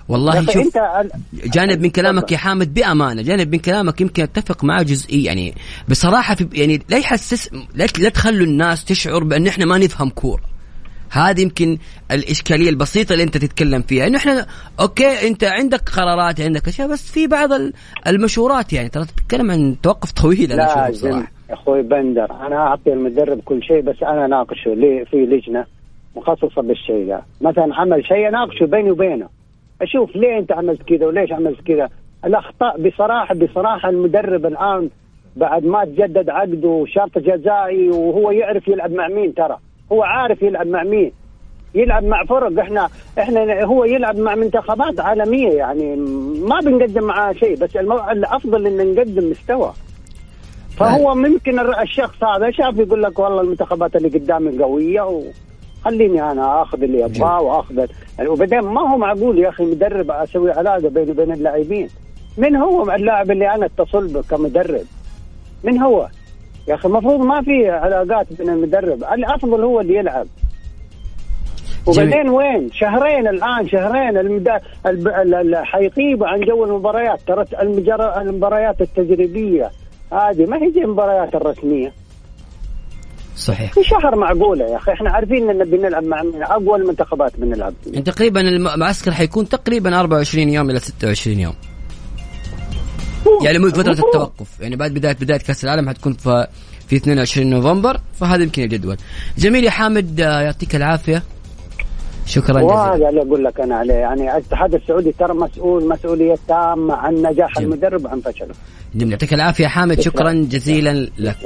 والله 0.08 0.46
شوف 0.46 0.78
جانب 1.54 1.80
من 1.82 1.90
كلامك 1.90 2.32
يا 2.32 2.36
حامد 2.36 2.74
بأمانة 2.74 3.22
جانب 3.22 3.52
من 3.52 3.58
كلامك 3.58 4.00
يمكن 4.00 4.22
أتفق 4.22 4.64
معه 4.64 4.82
جزئي 4.82 5.24
يعني 5.24 5.54
بصراحة 5.88 6.34
في 6.34 6.48
يعني 6.52 6.80
لا 6.90 6.98
يحسس 6.98 7.50
لا 7.74 8.08
تخلوا 8.08 8.46
الناس 8.46 8.84
تشعر 8.84 9.24
بأن 9.24 9.46
إحنا 9.46 9.64
ما 9.64 9.78
نفهم 9.78 10.10
كورة. 10.10 10.51
هذه 11.12 11.40
يمكن 11.40 11.78
الإشكالية 12.10 12.68
البسيطة 12.70 13.12
اللي 13.12 13.24
أنت 13.24 13.36
تتكلم 13.36 13.82
فيها. 13.82 14.06
إنه 14.06 14.18
إحنا 14.18 14.46
أوكي 14.80 15.28
أنت 15.28 15.44
عندك 15.44 15.88
قرارات 15.88 16.40
عندك 16.40 16.68
أشياء 16.68 16.88
بس 16.88 17.12
في 17.12 17.26
بعض 17.26 17.48
المشورات 18.06 18.72
يعني. 18.72 18.88
ترى 18.88 19.04
تتكلم 19.04 19.50
عن 19.50 19.76
توقف 19.82 20.12
طويل 20.12 20.52
أنا 20.52 20.88
اشوفه 20.88 21.26
أخوي 21.50 21.82
بندر 21.82 22.30
أنا 22.46 22.56
أعطي 22.56 22.92
المدرب 22.92 23.40
كل 23.44 23.62
شيء 23.62 23.80
بس 23.80 24.02
أنا 24.02 24.26
ناقشه 24.26 24.74
ليه 24.74 25.04
في 25.04 25.16
لجنة 25.16 25.66
مخصصة 26.16 26.62
بالشيء 26.62 27.06
ده. 27.06 27.22
مثلا 27.40 27.74
عمل 27.74 28.06
شيء 28.06 28.28
أناقشه 28.28 28.66
بيني 28.66 28.90
وبينه. 28.90 29.28
أشوف 29.82 30.16
ليه 30.16 30.38
أنت 30.38 30.52
عملت 30.52 30.82
كذا 30.82 31.06
وليش 31.06 31.32
عملت 31.32 31.60
كذا. 31.60 31.88
الأخطاء 32.24 32.88
بصراحة 32.88 33.34
بصراحة 33.34 33.88
المدرب 33.88 34.46
الآن 34.46 34.90
بعد 35.36 35.64
ما 35.64 35.84
تجدد 35.84 36.30
عقده 36.30 36.84
شرط 36.88 37.18
جزائي 37.18 37.88
وهو 37.88 38.30
يعرف 38.30 38.68
يلعب 38.68 38.92
مع 38.92 39.08
مين 39.08 39.34
ترى. 39.34 39.58
هو 39.92 40.02
عارف 40.02 40.42
يلعب 40.42 40.66
مع 40.66 40.82
مين. 40.82 41.12
يلعب 41.74 42.04
مع 42.04 42.24
فرق. 42.24 42.58
إحنا 42.58 42.88
إحنا 43.18 43.64
هو 43.64 43.84
يلعب 43.84 44.16
مع 44.16 44.34
منتخبات 44.34 45.00
عالمية 45.00 45.52
يعني. 45.52 45.96
ما 46.46 46.60
بنقدم 46.60 47.04
معاه 47.04 47.32
شيء 47.32 47.56
بس. 47.56 47.76
الأفضل 48.10 48.66
ان 48.66 48.94
نقدم 48.94 49.30
مستوى. 49.30 49.72
فهو 50.76 51.14
ممكن 51.14 51.60
الشخص 51.60 52.24
هذا 52.24 52.50
شاف 52.50 52.78
يقول 52.78 53.02
لك 53.02 53.18
والله 53.18 53.40
المنتخبات 53.40 53.96
اللي 53.96 54.08
قدامي 54.08 54.62
قوية 54.62 55.22
وخليني 55.82 56.30
أنا 56.32 56.62
آخذ 56.62 56.82
اللي 56.82 57.04
أبغاه 57.04 57.40
وآخذ 57.40 57.86
يعني 58.18 58.30
وبعدين 58.30 58.60
ما 58.60 58.92
هو 58.92 58.98
معقول 58.98 59.38
يا 59.38 59.48
أخي 59.48 59.64
مدرب 59.64 60.10
أسوي 60.10 60.50
علاقة 60.52 60.88
بيني 60.88 61.10
وبين 61.10 61.32
اللاعبين. 61.32 61.88
من 62.38 62.56
هو 62.56 62.92
اللاعب 62.92 63.30
اللي 63.30 63.54
أنا 63.54 63.66
أتصل 63.66 64.08
به 64.08 64.22
كمدرب؟ 64.22 64.86
من 65.64 65.78
هو؟ 65.78 66.08
يا 66.68 66.74
أخي 66.74 66.88
المفروض 66.88 67.20
ما 67.20 67.42
في 67.42 67.70
علاقات 67.70 68.26
بين 68.32 68.48
المدرب 68.48 69.04
الأفضل 69.04 69.64
هو 69.64 69.80
اللي 69.80 69.94
يلعب. 69.94 70.26
وبعدين 71.86 72.28
وين؟ 72.28 72.70
شهرين 72.72 73.28
الآن 73.28 73.68
شهرين 73.68 74.18
المدا... 74.18 74.60
الب... 74.86 75.08
حيغيبوا 75.54 76.26
عن 76.26 76.40
جو 76.40 76.64
المباريات. 76.64 77.20
ترى 77.26 77.44
المجر... 77.62 78.20
المباريات 78.20 78.80
التجريبية. 78.80 79.70
هذه 80.12 80.46
ما 80.46 80.56
هي 80.56 80.72
زي 80.74 80.80
المباريات 80.80 81.34
الرسمية. 81.34 81.92
صحيح. 83.36 83.72
في 83.72 83.84
شهر 83.84 84.16
معقولة 84.16 84.64
يا 84.64 84.76
أخي. 84.76 84.92
إحنا 84.92 85.10
عارفين 85.10 85.50
إن 85.50 85.64
بنلعب 85.64 86.04
مع 86.04 86.22
أقوى 86.42 86.78
المنتخبات 86.78 87.32
بنلعب. 87.38 87.74
تقريبا 88.04 88.40
المعسكر 88.40 89.10
حيكون 89.10 89.48
تقريبا 89.48 90.00
24 90.00 90.48
يوم 90.48 90.70
إلى 90.70 90.78
26 90.78 91.38
يوم. 91.38 91.54
يعني 93.44 93.58
مو 93.58 93.68
فترة 93.68 93.92
التوقف 93.92 94.60
يعني 94.60 94.76
بعد 94.76 94.94
بدايه 94.94 95.12
بداية 95.14 95.38
كأس 95.38 95.64
العالم 95.64 95.88
حتكون 95.88 96.12
في 96.12 96.46
في 96.88 96.96
22 96.96 97.50
نوفمبر 97.50 98.00
فهذا 98.20 98.42
يمكن 98.42 98.62
الجدول. 98.62 98.96
جميل 99.38 99.64
يا 99.64 99.70
حامد 99.70 100.18
يعطيك 100.18 100.76
العافية. 100.76 101.22
شكرا 102.26 102.54
جزيلا. 102.60 102.74
وهذا 102.74 103.08
اللي 103.08 103.22
أقول 103.22 103.44
لك 103.44 103.60
أنا 103.60 103.76
عليه 103.76 103.94
يعني 103.94 104.36
الاتحاد 104.36 104.74
السعودي 104.74 105.12
ترى 105.12 105.34
مسؤول 105.34 105.88
مسؤولية 105.88 106.38
تامة 106.48 106.94
عن 106.94 107.14
نجاح 107.14 107.54
جميل. 107.58 107.68
المدرب 107.72 108.04
وعن 108.04 108.20
فشله. 108.20 108.54
جميل. 108.94 109.12
يعطيك 109.12 109.34
العافية 109.34 109.66
حامد 109.66 110.00
شكرا. 110.00 110.32
جزيلا 110.32 111.08
لك. 111.18 111.36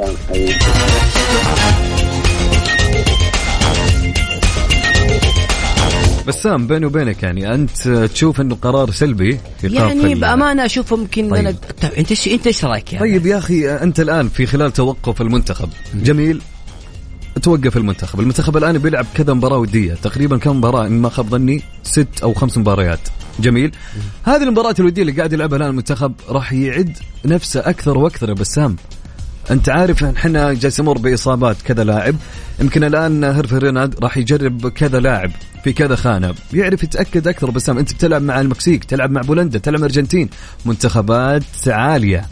بسام 6.27 6.67
بيني 6.67 6.87
وبينك 6.87 7.23
يعني 7.23 7.55
أنت 7.55 7.89
تشوف 7.89 8.41
إنه 8.41 8.55
قرار 8.55 8.91
سلبي 8.91 9.39
في 9.61 9.69
يعني 9.69 10.15
بأمانة 10.15 10.65
أشوف 10.65 10.95
ممكن 10.95 11.31
طيب. 11.31 11.35
أنا... 11.35 11.51
طيب 11.83 11.93
أنت 11.93 12.11
إيش 12.11 12.29
أنت 12.29 12.47
إيش 12.47 12.65
رأيك 12.65 12.93
يعني؟ 12.93 13.11
طيب 13.11 13.27
يا 13.27 13.39
أخي 13.39 13.69
أنت 13.69 14.01
الآن 14.01 14.29
في 14.29 14.47
خلال 14.47 14.73
توقف 14.73 15.21
المنتخب 15.23 15.69
جميل 15.95 16.41
توقف 17.43 17.77
المنتخب 17.77 18.21
المنتخب 18.21 18.57
الآن 18.57 18.79
بيلعب 18.79 19.07
كذا 19.15 19.35
مباراة 19.35 19.59
ودية 19.59 19.95
تقريبا 19.95 20.37
كم 20.37 20.57
مباراة 20.57 20.87
إن 20.87 20.93
ما 20.93 21.09
خاب 21.09 21.29
ظني؟ 21.29 21.63
ست 21.83 22.09
أو 22.23 22.35
خمس 22.35 22.59
مباريات. 22.59 23.01
جميل. 23.41 23.73
هذه 24.25 24.43
المباريات 24.43 24.81
الودية 24.81 25.03
اللي 25.03 25.13
قاعد 25.13 25.33
يلعبها 25.33 25.57
الآن 25.57 25.71
المنتخب 25.71 26.13
راح 26.29 26.53
يعد 26.53 26.97
نفسه 27.25 27.61
أكثر 27.61 27.99
وأكثر 27.99 28.29
يا 28.29 28.35
بسام. 28.35 28.77
أنت 29.51 29.69
عارف 29.69 30.05
إحنا 30.05 30.53
جالس 30.53 30.79
يمر 30.79 30.99
بإصابات 30.99 31.57
كذا 31.63 31.85
لاعب. 31.85 32.17
يمكن 32.61 32.85
الآن 32.85 33.25
هيرفي 33.25 33.59
ريناد 33.59 34.05
راح 34.05 34.17
يجرب 34.17 34.69
كذا 34.69 35.01
لاعب 35.01 35.31
في 35.65 35.73
كذا 35.73 35.97
خانة. 35.97 36.35
يعرف 36.53 36.83
يتأكد 36.83 37.29
أكثر 37.29 37.51
بسام 37.51 37.79
أنت 37.79 37.93
بتلعب 37.93 38.23
مع 38.23 38.41
المكسيك 38.41 38.85
تلعب 38.85 39.11
مع 39.11 39.21
بولندا 39.21 39.59
تلعب 39.59 39.81
مع 39.81 39.87
الارجنتين 39.87 40.31
منتخبات 40.65 41.43
عالية. 41.67 42.27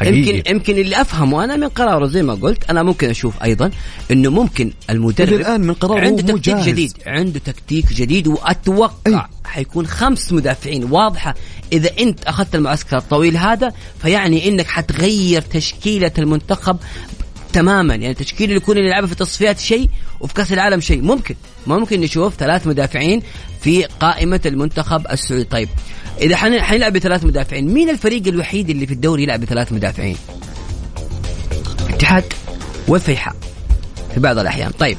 حقيقي. 0.00 0.38
يمكن 0.38 0.50
يمكن 0.50 0.78
اللي 0.78 1.00
أفهمه 1.00 1.44
أنا 1.44 1.56
من 1.56 1.68
قراره 1.68 2.06
زي 2.06 2.22
ما 2.22 2.34
قلت 2.34 2.70
أنا 2.70 2.82
ممكن 2.82 3.10
أشوف 3.10 3.42
أيضا 3.42 3.70
إنه 4.10 4.30
ممكن 4.30 4.72
المدرب 4.90 5.32
الآن 5.32 5.60
من 5.60 5.74
قراره 5.74 6.00
عنده 6.00 6.22
تكتيك 6.22 6.54
جاهز. 6.54 6.68
جديد 6.68 6.92
عنده 7.06 7.40
تكتيك 7.44 7.92
جديد 7.92 8.28
وأتوقع 8.28 8.92
أي. 9.06 9.22
حيكون 9.44 9.86
خمس 9.86 10.32
مدافعين 10.32 10.84
واضحة 10.84 11.34
إذا 11.72 11.90
أنت 12.00 12.24
أخذت 12.24 12.54
المعسكر 12.54 12.96
الطويل 12.96 13.36
هذا 13.36 13.72
فيعني 14.02 14.48
إنك 14.48 14.66
حتغير 14.66 15.42
تشكيلة 15.42 16.12
المنتخب 16.18 16.76
تماما. 17.52 17.94
يعني 17.94 18.10
التشكيله 18.10 18.44
اللي 18.50 18.56
يكون 18.62 18.78
يلعبها 18.78 19.06
في 19.08 19.14
تصفيات 19.14 19.58
شيء 19.58 19.88
وفي 20.20 20.34
كأس 20.34 20.52
العالم 20.52 20.80
شيء. 20.80 21.02
ممكن. 21.02 21.34
ممكن 21.66 22.00
نشوف 22.00 22.34
ثلاث 22.34 22.66
مدافعين 22.66 23.22
في 23.62 23.84
قائمة 23.84 24.40
المنتخب 24.46 25.06
السعودي. 25.10 25.44
طيب 25.44 25.68
إذا 26.20 26.36
حن- 26.36 26.60
حنلعب 26.60 26.92
بثلاث 26.92 27.24
مدافعين 27.24 27.74
مين 27.74 27.90
الفريق 27.90 28.26
الوحيد 28.28 28.70
اللي 28.70 28.86
في 28.86 28.92
الدوري 28.92 29.22
يلعب 29.22 29.40
بثلاث 29.40 29.72
مدافعين؟ 29.72 30.16
الاتحاد 31.88 32.24
والفيحاء 32.88 33.34
في 34.14 34.20
بعض 34.20 34.38
الأحيان. 34.38 34.70
طيب 34.70 34.98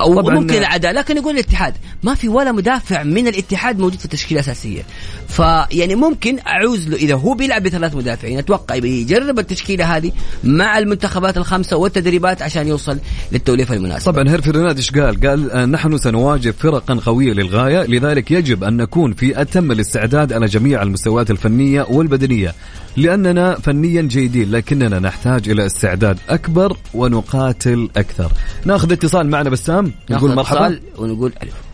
أو 0.00 0.12
ممكن 0.14 0.54
العداء 0.54 0.92
لكن 0.92 1.16
يقول 1.16 1.34
الاتحاد. 1.34 1.74
ما 2.02 2.14
في 2.14 2.28
ولا 2.28 2.52
مدافع 2.52 3.02
من 3.02 3.28
الاتحاد 3.28 3.78
موجود 3.78 3.98
في 3.98 4.04
التشكيلة 4.04 4.40
الاساسيه 4.40 4.82
فيعني 5.28 5.94
ممكن 5.94 6.38
أعوز 6.46 6.88
له 6.88 6.96
إذا 6.96 7.14
هو 7.14 7.34
بيلعب 7.34 7.62
بثلاث 7.62 7.96
مدافعين. 7.96 8.38
أتوقع 8.38 8.74
يجرب 8.74 9.38
التشكيلة 9.38 9.96
هذه 9.96 10.12
مع 10.44 10.78
المنتخبات 10.78 11.36
الخمسة 11.36 11.76
والتدريبات 11.76 12.42
عشان 12.42 12.68
يوصل 12.68 12.98
للتوليفة 13.32 13.74
المناسبة. 13.74 14.12
طبعا 14.12 14.28
هيرفي 14.28 14.50
ريناد 14.50 14.76
إيش 14.76 14.90
قال؟ 14.90 15.26
قال 15.26 15.50
آه، 15.50 15.64
نحن 15.64 15.98
سنواجه 15.98 16.50
فرقا 16.50 16.94
قوية 16.94 17.32
للغاية 17.32 17.86
لذلك 17.86 18.30
يجب 18.30 18.64
أن 18.64 18.76
نكون 18.76 19.12
في 19.12 19.40
أتم 19.40 19.72
الاستعداد 19.72 20.32
على 20.32 20.46
جميع 20.46 20.82
المستويات 20.82 21.30
الفنية 21.30 21.86
والبدنية 21.90 22.54
لأننا 22.96 23.54
فنيا 23.54 24.02
جيدين 24.02 24.50
لكننا 24.50 24.98
نحتاج 24.98 25.48
إلى 25.48 25.66
استعداد 25.66 26.18
أكبر 26.28 26.76
ونقاتل 26.94 27.88
أكثر. 27.96 28.32
ناخذ 28.64 28.92
اتصال 28.92 29.30
معنا 29.30 29.50
بسام 29.50 29.92
نقول 30.10 30.34
مرحبا. 30.34 30.80
ونقول 30.98 31.32
ألف. 31.42 31.71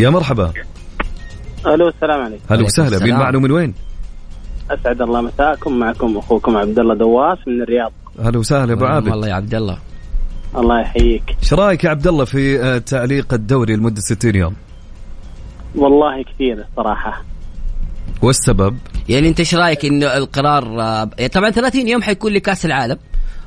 يا 0.00 0.10
مرحبا. 0.10 0.52
ألو 1.66 1.88
السلام 1.88 2.20
عليكم. 2.20 2.42
هلا 2.50 2.64
وسهلا. 2.64 2.98
مين 3.04 3.14
معنا 3.14 3.38
ومن 3.38 3.50
وين؟ 3.50 3.74
أسعد 4.70 5.02
الله 5.02 5.20
مساكم. 5.20 5.78
معكم 5.78 6.18
أخوكم 6.18 6.56
عبد 6.56 6.78
الله 6.78 6.94
دواس 6.94 7.38
من 7.46 7.62
الرياض. 7.62 7.92
هلا 8.22 8.38
وسهلا 8.38 8.72
أبو 8.72 8.84
عابد. 8.84 9.08
والله 9.08 9.28
يا 9.28 9.34
عبد 9.34 9.54
الله. 9.54 9.78
الله 10.56 10.80
يحييك. 10.80 11.36
إيش 11.42 11.54
رأيك 11.54 11.84
يا 11.84 11.90
عبد 11.90 12.06
الله 12.06 12.24
في 12.24 12.62
آه، 12.62 12.78
تعليق 12.78 13.34
الدوري 13.34 13.76
لمدة 13.76 14.00
60 14.00 14.34
يوم؟ 14.34 14.54
والله 15.74 16.22
كثير 16.22 16.64
الصراحة. 16.70 17.22
والسبب؟ 18.22 18.78
يعني 19.08 19.28
أنت 19.28 19.38
إيش 19.40 19.54
رأيك 19.54 19.84
إنه 19.84 20.06
القرار 20.06 20.80
آه، 20.80 21.26
طبعا 21.32 21.50
30 21.50 21.88
يوم 21.88 22.02
حيكون 22.02 22.32
لكأس 22.32 22.66
العالم 22.66 22.98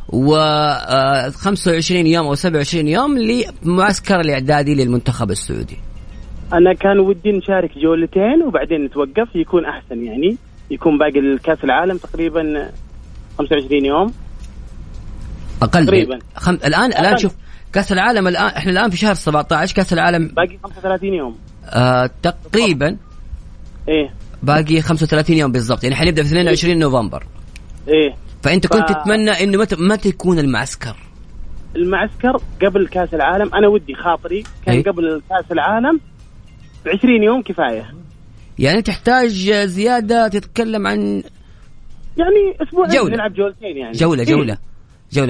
و 0.10 0.36
آه، 0.36 1.30
25 1.30 2.08
يوم 2.08 2.28
أو 2.28 2.36
27 2.36 2.88
يوم 2.88 3.18
لمعسكر 3.18 4.20
الإعدادي 4.20 4.76
للمنتخب 4.76 5.32
السعودي. 5.32 5.78
أنا 6.54 6.74
كان 6.74 7.00
ودي 7.00 7.32
نشارك 7.32 7.78
جولتين 7.78 8.44
وبعدين 8.48 8.86
نتوقف 8.86 9.36
يكون 9.36 9.66
أحسن 9.66 10.04
يعني. 10.06 10.38
يكون 10.72 10.98
باقي 10.98 11.20
الكأس 11.20 11.64
العالم 11.64 11.98
تقريبا 11.98 12.70
25 13.38 13.86
يوم. 13.86 14.14
أقل 15.62 15.86
تقريباً. 15.86 16.20
خم... 16.36 16.54
الان 16.54 16.86
الآن. 16.92 17.18
شوف 17.18 17.36
كأس 17.74 17.92
العالم 17.92 18.28
الان 18.28 18.46
إحنا 18.46 18.72
الآن 18.72 18.90
في 18.90 18.98
شهر 18.98 19.14
17 19.14 19.76
كأس 19.76 19.94
العالم 19.94 20.28
باقي 20.28 20.58
35 20.64 21.14
يوم. 21.14 21.36
آه 21.66 22.10
تقريبا 22.24 22.98
إيه. 23.90 24.14
باقي 24.44 24.82
35 24.82 25.38
يوم 25.38 25.52
بالضبط. 25.52 25.84
يعني 25.84 25.96
حنبدأ 25.96 26.24
في 26.24 26.28
22 26.30 26.80
نوفمبر. 26.80 27.24
إيه. 27.88 28.16
فأنت 28.44 28.68
كنت 28.68 28.92
ف- 28.92 28.96
تتمنى 28.96 29.32
إنه 29.32 29.58
متى 29.58 29.76
متى 29.80 30.10
يكون 30.10 30.40
المعسكر؟ 30.40 30.96
المعسكر 31.76 32.38
قبل 32.66 32.88
كأس 32.88 33.14
العالم. 33.14 33.56
أنا 33.56 33.68
ودي 33.68 33.96
خاطري. 33.96 34.44
كان 34.66 34.76
إيه. 34.76 34.84
قبل 34.84 35.22
كأس 35.30 35.52
العالم 35.52 36.00
20 36.88 37.24
يوم 37.24 37.42
كفاية 37.42 37.94
يعني 38.60 38.82
تحتاج 38.82 39.52
زيادة 39.66 40.28
تتكلم 40.28 40.88
عن 40.88 41.24
يعني 42.18 42.58
أسبوع 42.62 42.88
جولة. 42.88 43.16
نلعب 43.16 43.34
جولتين 43.34 43.78
يعني 43.78 43.92
جولة 43.92 44.24
إيه. 44.24 44.28
جولة 44.28 44.58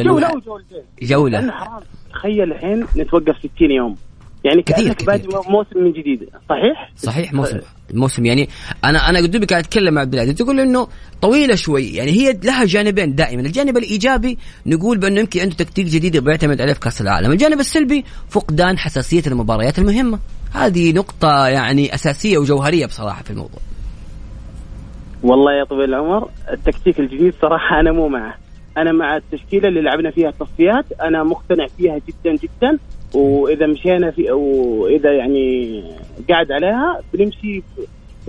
جولة. 0.03 0.35
وجولتين 0.35 0.83
جولة. 1.01 1.39
لأن 1.39 1.51
حرام 1.51 1.81
تخيل 2.11 2.51
الحين 2.51 2.85
نتوقف 2.97 3.37
60 3.37 3.71
يوم 3.71 3.95
يعني 4.43 4.61
كثير، 4.61 4.93
كأنك. 4.93 5.05
بادي 5.05 5.27
موسم 5.27 5.79
من 5.79 5.91
جديد 5.91 6.29
صحيح؟ 6.49 6.91
صحيح 6.95 7.33
موسم 7.33 7.59
الموسم 7.91 8.25
يعني 8.25 8.49
أنا 8.83 9.09
أنا 9.09 9.19
قد 9.19 9.45
قاعد 9.45 9.63
أتكلم 9.63 9.93
مع 9.93 10.03
العزيز 10.03 10.35
تقول 10.35 10.59
إنه 10.59 10.87
طويلة 11.21 11.55
شوي 11.55 11.93
يعني 11.93 12.11
هي 12.11 12.39
لها 12.43 12.65
جانبين 12.65 13.15
دائما 13.15 13.41
الجانب 13.41 13.77
الإيجابي 13.77 14.37
نقول 14.65 14.97
بأنه 14.97 15.19
يمكن 15.19 15.39
عنده 15.39 15.55
تكتيك 15.55 15.85
جديد 15.85 16.17
بيعتمد 16.17 16.61
عليه 16.61 16.73
في 16.73 16.79
كأس 16.79 17.01
العالم 17.01 17.31
الجانب 17.31 17.59
السلبي 17.59 18.05
فقدان 18.29 18.77
حساسية 18.77 19.23
المباريات 19.27 19.79
المهمة 19.79 20.19
هذه 20.51 20.93
نقطة 20.93 21.47
يعني 21.47 21.95
أساسية 21.95 22.37
وجوهرية 22.37 22.85
بصراحة 22.85 23.23
في 23.23 23.31
الموضوع. 23.31 23.59
والله 25.23 25.53
يا 25.53 25.63
طويل 25.63 25.89
العمر 25.89 26.29
التكتيك 26.51 26.99
الجديد 26.99 27.33
صراحة 27.41 27.79
أنا 27.79 27.91
مو 27.91 28.07
معه. 28.07 28.35
أنا 28.77 28.91
مع 28.91 29.17
التشكيلة 29.17 29.67
اللي 29.67 29.81
لعبنا 29.81 30.11
فيها 30.11 30.29
التصفيات 30.29 30.85
أنا 31.01 31.23
مقتنع 31.23 31.67
فيها 31.77 31.95
جدا 32.07 32.35
جدا. 32.35 32.77
وإذا 33.13 33.67
مشينا 33.67 34.11
في 34.11 34.31
وإذا 34.31 35.11
يعني 35.11 35.83
قاعد 36.29 36.51
عليها 36.51 37.01
بنمشي 37.13 37.63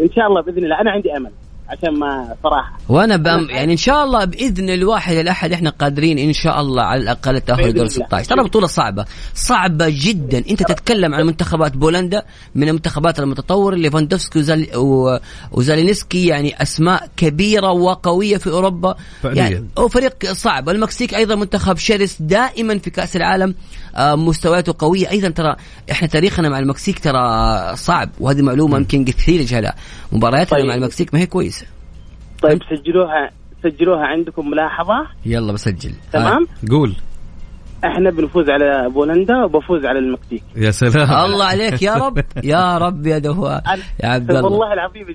إن 0.00 0.10
شاء 0.16 0.26
الله 0.26 0.40
بإذن 0.40 0.64
الله. 0.64 0.80
أنا 0.80 0.90
عندي 0.90 1.16
أمل. 1.16 1.30
عشان 1.72 1.98
ما 1.98 2.34
صراحة. 2.42 2.78
وأنا 2.88 3.16
بم 3.16 3.50
يعني 3.50 3.72
إن 3.72 3.76
شاء 3.76 4.04
الله 4.04 4.24
بإذن 4.24 4.70
الواحد 4.70 5.16
الأحد 5.16 5.52
إحنا 5.52 5.70
قادرين 5.70 6.18
إن 6.18 6.32
شاء 6.32 6.60
الله 6.60 6.82
على 6.82 7.02
الأقل 7.02 7.36
التاهل 7.36 7.68
لدور 7.68 7.86
الله. 7.86 7.88
16 7.88 8.28
ترى 8.28 8.44
بطولة 8.44 8.66
صعبة. 8.66 9.04
صعبة 9.34 9.86
جدا. 9.88 10.38
أنت 10.38 10.62
تتكلم 10.62 11.14
عن 11.14 11.26
منتخبات 11.26 11.76
بولندا 11.76 12.22
من 12.54 12.68
المنتخبات 12.68 13.20
المتطورة 13.20 13.74
ليفاندوفسكي 13.74 14.38
وزال 14.38 14.66
و- 14.76 15.18
وزالينسكي 15.52 16.26
يعني 16.26 16.62
أسماء 16.62 17.08
كبيرة 17.16 17.70
وقوية 17.70 18.36
في 18.36 18.50
أوروبا. 18.50 18.94
فعلياً. 19.22 19.42
يعني 19.42 19.68
هو 19.78 19.88
فريق 19.88 20.32
صعب. 20.32 20.68
المكسيك 20.68 21.14
أيضا 21.14 21.34
منتخب 21.34 21.76
شرس 21.76 22.16
دائما 22.22 22.78
في 22.78 22.90
كأس 22.90 23.16
العالم. 23.16 23.50
آه، 23.50 23.81
مستوياته 23.98 24.74
قوية. 24.78 25.10
أيضا 25.10 25.28
ترى 25.28 25.56
إحنا 25.90 26.08
تاريخنا 26.08 26.48
مع 26.48 26.58
المكسيك 26.58 26.98
ترى 26.98 27.22
صعب 27.76 28.08
وهذه 28.20 28.42
معلومة 28.42 28.76
يمكن 28.76 29.04
كثير 29.04 29.40
يجهلها 29.40 29.74
مبارياتنا 30.12 30.58
طيب. 30.58 30.68
مع 30.68 30.74
المكسيك 30.74 31.14
ما 31.14 31.20
هي 31.20 31.26
كويسة. 31.26 31.66
طيب 32.42 32.58
سجلوها 32.70 33.30
سجلوها 33.62 34.06
عندكم 34.06 34.50
ملاحظة؟ 34.50 35.06
يلا 35.26 35.52
بسجل. 35.52 35.92
تمام؟ 36.12 36.46
قول. 36.70 36.96
إحنا 37.84 38.10
بنفوز 38.10 38.50
على 38.50 38.90
بولندا 38.90 39.44
وبفوز 39.44 39.86
على 39.86 39.98
المكسيك. 39.98 40.42
يا 40.56 40.70
سلام. 40.70 41.24
الله 41.24 41.44
عليك 41.44 41.82
يا 41.82 41.94
رب. 41.94 42.24
يا 42.44 42.78
رب 42.78 43.06
يا 43.06 43.18
دهوان 43.18 43.60
يا 44.02 44.08
عبد 44.08 44.30
الله. 44.30 44.44
والله 44.44 44.72
العظيم 44.72 45.06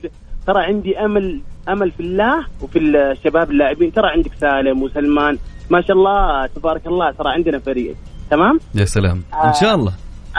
ترى 0.47 0.63
عندي 0.63 0.99
أمل 0.99 1.41
أمل 1.69 1.91
في 1.91 1.99
الله 1.99 2.45
وفي 2.61 2.79
الشباب 2.79 3.51
اللاعبين. 3.51 3.91
ترى 3.91 4.07
عندك 4.15 4.31
سالم 4.33 4.83
وسلمان. 4.83 5.37
ما 5.69 5.81
شاء 5.81 5.97
الله 5.97 6.47
تبارك 6.55 6.87
الله 6.87 7.11
ترى 7.11 7.29
عندنا 7.29 7.59
فريق. 7.59 7.95
تمام؟ 8.31 8.59
يا 8.75 8.85
سلام. 8.85 9.23
إن 9.43 9.53
شاء 9.53 9.75
الله. 9.75 9.93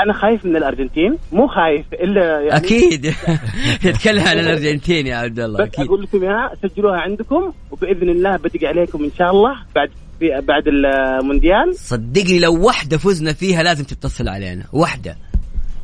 أنا 0.04 0.12
خايف 0.12 0.44
من 0.44 0.56
الأرجنتين. 0.56 1.18
مو 1.32 1.46
خايف 1.48 1.86
إلا 1.92 2.40
يعني 2.40 2.56
أكيد. 2.56 3.14
يتكلم 3.84 4.22
عن 4.22 4.38
الأرجنتين 4.38 5.06
يا 5.06 5.16
عبد 5.16 5.40
الله 5.40 5.58
بس 5.58 5.68
أكيد. 5.68 5.86
أقول 5.86 6.02
لكم 6.02 6.22
إياها 6.22 6.52
سجلوها 6.62 7.00
عندكم 7.00 7.52
وبإذن 7.70 8.08
الله 8.08 8.36
بدق 8.36 8.64
عليكم 8.64 9.04
إن 9.04 9.10
شاء 9.18 9.30
الله 9.30 9.52
بعد 9.76 9.90
في 10.18 10.26
بعد 10.48 10.62
المونديال. 10.66 11.74
صدقني 11.74 12.38
لو 12.38 12.66
واحدة 12.66 12.98
فزنا 12.98 13.32
فيها 13.32 13.62
لازم 13.62 13.84
تتصل 13.84 14.28
علينا. 14.28 14.64
واحدة 14.72 15.16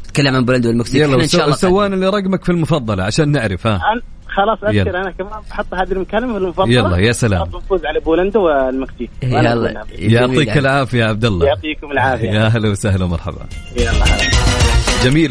تكلم 0.08 0.34
عن 0.36 0.44
بولندا 0.44 0.68
والمكسيك. 0.68 1.02
يلا 1.02 1.22
إن 1.22 1.28
شاء 1.28 1.44
الله 1.44 1.56
سوان 1.56 1.92
اللي 1.92 2.08
رقمك 2.08 2.44
في 2.44 2.52
المفضلة 2.52 3.02
عشان 3.02 3.28
نعرف 3.28 3.66
ها. 3.66 3.80
خلاص 4.36 4.58
أبشر 4.62 4.76
يلا. 4.88 5.00
أنا 5.00 5.10
كمان 5.10 5.40
بحط 5.50 5.74
هذه 5.74 5.92
المكالمة 5.92 6.32
في 6.32 6.38
المفضله 6.38 6.72
يلا، 6.72 6.96
يا 6.96 7.12
سلام. 7.12 7.42
إن 7.42 7.46
شاء 7.46 7.48
الله 7.48 7.64
نفوز 7.64 7.84
على 7.84 8.00
بولندا 8.00 8.38
والمكسيك. 8.38 9.10
يلا. 9.22 9.54
لها. 9.54 9.84
يعطيك 9.98 10.58
العافية 10.58 10.98
يا 10.98 11.06
عبد 11.06 11.24
الله. 11.24 11.46
يعطيكم 11.46 11.92
العافية. 11.92 12.30
يا 12.30 12.48
هلا 12.48 12.70
وسهلا 12.70 13.04
ومرحبا. 13.04 13.46
يلا 13.76 13.90
هلا. 13.90 14.44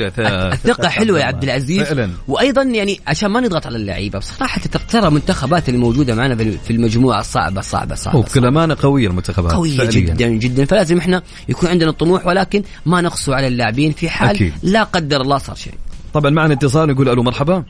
ث- 0.10 0.19
الثقة 0.53 0.89
حلوة 0.89 1.19
يا 1.19 1.25
عبد 1.25 1.43
العزيز. 1.43 1.83
فعلا. 1.83 2.10
وأيضا 2.27 2.62
يعني 2.62 3.00
عشان 3.07 3.29
ما 3.31 3.39
نضغط 3.39 3.65
على 3.65 3.75
اللعيبة 3.75 4.19
بصراحة 4.19 4.62
ترى 4.89 5.07
المنتخبات 5.07 5.69
الموجوده 5.69 6.15
معنا 6.15 6.36
في 6.36 6.51
في 6.51 6.74
المجموعة 6.74 7.22
صعبة 7.22 7.62
صعبة 7.62 7.95
صعبة, 7.95 8.17
وبكل 8.17 8.45
أمانة 8.45 8.77
قوية 8.81 9.07
المنتخبات 9.07 9.51
قوية 9.51 9.77
فعلياً. 9.77 9.89
جدا 9.89 10.27
جدا. 10.27 10.65
فلازم 10.65 10.98
إحنا 10.98 11.22
يكون 11.50 11.69
عندنا 11.69 11.91
طموح 11.91 12.27
ولكن 12.27 12.63
ما 12.86 13.01
نقسو 13.01 13.33
على 13.33 13.48
اللاعبين 13.48 13.91
في 13.91 14.10
حال 14.10 14.36
أكيد. 14.36 14.53
لا 14.63 14.83
قدر 14.83 15.22
الله 15.22 15.38
صار 15.38 15.55
شيء. 15.55 15.74
طبعا 16.13 16.31
معنا 16.31 16.53
اتصال 16.53 16.89
نقول 16.89 17.10
ألو 17.10 17.24
مرحبا. 17.24 17.63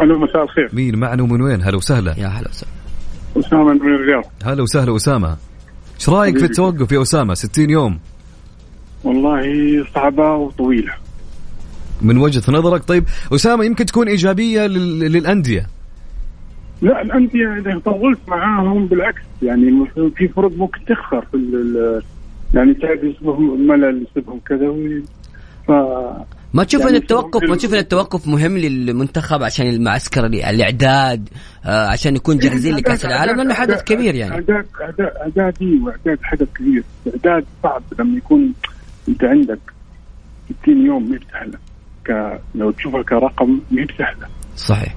ألو 0.00 0.18
مساء 0.18 0.42
الخير. 0.42 0.68
مين 0.72 0.96
معنا 0.98 1.22
ومن 1.22 1.42
وين؟ 1.42 1.62
هلا 1.62 1.76
وسهلا. 1.76 2.14
يا 2.18 2.26
هلا 2.26 2.48
وسهلا. 2.48 2.72
أسامة 3.36 3.72
من 3.72 3.94
الرياض. 3.94 4.24
هلا 4.44 4.62
وسهلا 4.62 4.96
أسامة. 4.96 5.36
إيش 5.96 6.08
رأيك 6.08 6.38
في. 6.38 6.44
التوقف 6.44 6.92
يا 6.92 7.02
أسامة؟ 7.02 7.34
60 7.34 7.70
يوم. 7.70 7.98
والله 9.04 9.42
صعبة 9.94 10.34
وطويلة. 10.34 10.92
من 12.02 12.16
وجهة 12.18 12.52
نظرك. 12.52 12.84
طيب 12.84 13.04
أسامة 13.34 13.64
يمكن 13.64 13.86
تكون 13.86 14.08
إيجابية 14.08 14.66
لل... 14.66 14.98
للأندية. 15.12 15.66
لا 16.82 17.02
الأندية 17.02 17.58
إذا 17.58 17.78
طولت 17.84 18.18
معاهم 18.28 18.86
بالعكس. 18.86 19.22
يعني 19.42 19.86
في 20.16 20.28
فرق 20.28 20.50
ممكن 20.56 20.78
تخسر 20.84 21.24
في 21.32 21.36
يعني 22.54 22.74
تعب 22.74 23.04
يصيبهم 23.04 23.66
ملل 23.66 24.06
يصيبهم 24.10 24.40
كذا 24.46 24.68
و- 24.68 25.00
ف 25.68 25.70
ما 26.54 26.64
تشوف 26.64 26.80
يعني 26.80 26.92
إن 26.96 27.02
التوقف 27.02 27.42
ما 27.50 27.56
تشوف 27.56 27.72
إن 27.74 27.78
التوقف 27.78 28.28
مهم 28.28 28.58
للمنتخب 28.58 29.42
عشان 29.42 29.66
المعسكر 29.66 30.26
الإعداد 30.26 31.28
آه، 31.64 31.86
عشان 31.90 32.16
يكون 32.16 32.38
جاهزين 32.38 32.76
لكأس 32.76 33.04
العالم 33.04 33.36
لأنه 33.36 33.54
حدث 33.54 33.82
كبير 33.82 34.14
يعني. 34.14 34.32
اعداد 34.34 34.66
اعداد 34.80 35.06
اعدادي 35.16 35.80
وأعداد 35.82 36.18
حدث 36.22 36.48
كبير. 36.54 36.82
إعداد 37.06 37.44
صعب 37.62 37.82
لما 37.98 38.16
يكون 38.16 38.52
أنت 39.08 39.24
عندك 39.24 39.58
60 40.62 40.86
يوم 40.86 41.10
ما 41.10 41.18
سهله 41.32 41.58
ك... 42.06 42.40
لو 42.54 42.70
تشوفها 42.70 43.02
كرقم 43.02 43.60
ما 43.70 43.86
سهله 43.98 44.26
صحيح. 44.56 44.94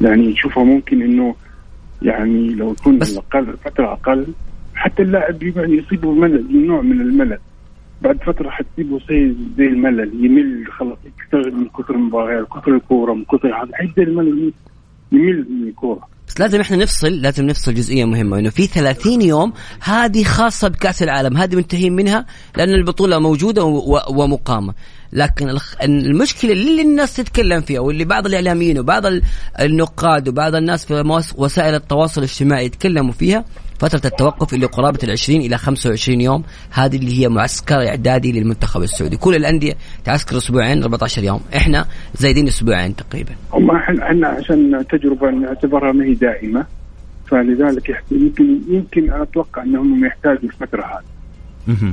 يعني 0.00 0.32
تشوفها 0.32 0.64
ممكن 0.64 1.02
إنه 1.02 1.34
يعني 2.02 2.48
لو 2.54 2.72
يكون 2.72 2.98
بس- 2.98 3.16
أقل 3.16 3.56
فترة 3.64 3.92
أقل 3.92 4.26
حتى 4.74 5.02
اللاعب 5.02 5.42
يعني 5.42 5.76
يصيبه 5.76 6.12
ملل 6.12 6.66
نوع 6.66 6.80
من 6.80 7.00
الملل. 7.00 7.38
بعد 8.02 8.18
فترة 8.26 8.50
حتصيبه 8.50 8.98
زي 8.98 9.34
زي 9.58 9.64
الملل 9.66 10.24
يمل 10.24 10.66
خلاص 10.78 10.98
يشتغل 11.24 11.54
من 11.54 11.68
كثر 11.68 11.94
المباريات 11.94 12.46
كثر 12.48 12.74
الكورة 12.76 13.14
من 13.14 13.24
كثر 13.24 13.48
هذا. 13.48 13.70
حيبدا 13.74 14.02
الملل 14.02 14.52
يمل 15.12 15.46
من 15.50 15.68
الكورة. 15.68 16.00
بس 16.28 16.40
لازم 16.40 16.60
إحنا 16.60 16.76
نفصل 16.76 17.08
لازم 17.08 17.46
نفصل 17.46 17.74
جزئية 17.74 18.04
مهمة 18.04 18.38
إنه 18.38 18.50
في 18.50 18.66
30 18.66 19.22
يوم 19.22 19.52
هذه 19.82 20.22
خاصة 20.24 20.68
بكأس 20.68 21.02
العالم 21.02 21.36
هذه 21.36 21.56
منتهين 21.56 21.92
منها 21.92 22.26
لأن 22.56 22.68
البطولة 22.68 23.18
موجودة 23.18 23.64
ومقامة. 24.10 24.74
لكن 25.12 25.48
المشكلة 25.82 26.52
اللي 26.52 26.82
الناس 26.82 27.16
تتكلم 27.16 27.60
فيها 27.60 27.80
واللي 27.80 28.04
بعض 28.04 28.26
الإعلاميين 28.26 28.78
وبعض 28.78 29.06
ال- 29.06 29.22
النقاد 29.60 30.28
وبعض 30.28 30.54
الناس 30.54 30.86
في 30.86 31.22
وسائل 31.38 31.74
التواصل 31.74 32.20
الاجتماعي 32.20 32.64
يتكلموا 32.66 33.12
فيها 33.12 33.44
فترة 33.80 34.00
التوقف 34.04 34.54
اللي 34.54 34.66
قرابة 34.66 34.98
ال 35.04 35.10
20 35.10 35.40
إلى 35.40 35.58
25 35.58 36.20
يوم 36.20 36.44
هذه 36.70 36.96
اللي 36.96 37.20
هي 37.22 37.28
معسكر 37.28 37.88
إعدادي 37.88 38.32
للمنتخب 38.32 38.82
السعودي. 38.82 39.16
كل 39.16 39.34
الأندية 39.34 39.74
تعسكر 40.04 40.36
أسبوعين 40.36 40.82
14 40.82 41.24
يوم. 41.24 41.40
إحنا 41.56 41.86
زايدين 42.14 42.46
أسبوعين 42.46 42.96
تقريبا. 42.96 43.30
هم 43.52 43.70
إحنا 43.70 44.06
إحنا 44.06 44.28
عشان 44.28 44.84
تجربة 44.90 45.30
نعتبرها 45.30 45.92
ما 45.92 46.04
هي 46.04 46.14
دائمة 46.14 46.66
فلذلك 47.26 48.02
يمكن 48.10 48.60
يمكن 48.68 49.12
أتوقع 49.12 49.62
إنهم 49.62 50.04
يحتاجوا 50.06 50.42
الفترة 50.50 50.82
هذه. 50.82 51.04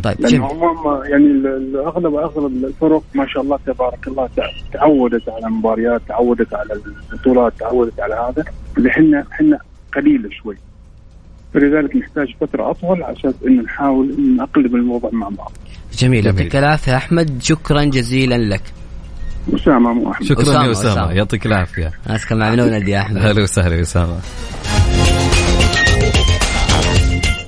طيب 0.04 0.21
لأن 0.21 0.32
جميل 0.32 0.41
هم 0.41 1.04
يعني 1.04 1.47
اغلب 1.88 2.15
أغلب 2.15 2.65
الفرق 2.65 3.04
ما 3.15 3.28
شاء 3.28 3.43
الله 3.43 3.60
تبارك 3.67 4.08
الله 4.08 4.30
تع- 4.38 4.52
تعودت 4.73 5.30
على 5.30 5.47
المباريات 5.47 6.02
تعودت 6.08 6.54
على 6.54 6.69
البطولات 7.13 7.54
تعودت 7.60 8.00
على 8.00 8.13
هذا. 8.15 8.45
اللي 8.78 8.89
إحنا 8.89 9.26
إحنا 9.32 9.60
قليله 9.95 10.30
شوي. 10.43 10.56
فلذلك 11.58 11.96
نحتاج 11.96 12.28
فترة 12.41 12.72
أطول 12.72 13.04
عشان 13.04 13.34
انه 13.48 13.62
نحاول 13.62 14.15
إن 14.17 14.36
نقلب 14.36 14.76
الموضوع 14.76 15.10
مع 15.13 15.30
بعض. 15.30 15.52
جميل. 15.98 16.24
جميل. 16.24 16.38
يعطيك 16.38 16.56
العافية 16.56 16.96
أحمد 16.98 17.43
شكرا 17.43 17.84
جزيلا 17.84 18.38
لك. 18.38 18.62
أسامة 19.54 19.93
مو 19.93 20.12
أحمد. 20.12 20.28
شكرا 20.28 20.43
أسامة، 20.43 20.65
يا 20.65 20.72
أسامة 20.72 20.93
أسامة. 20.93 21.12
يعطيك 21.12 21.46
العافية. 21.46 21.91
أسكن 22.08 22.38
مع 22.38 22.50
منون 22.52 22.88
يا 22.88 23.00
أحمد. 23.00 23.17
هلا 23.17 23.43
وسهلا 23.43 23.76
يا 23.76 23.82
أسامة. 23.82 24.17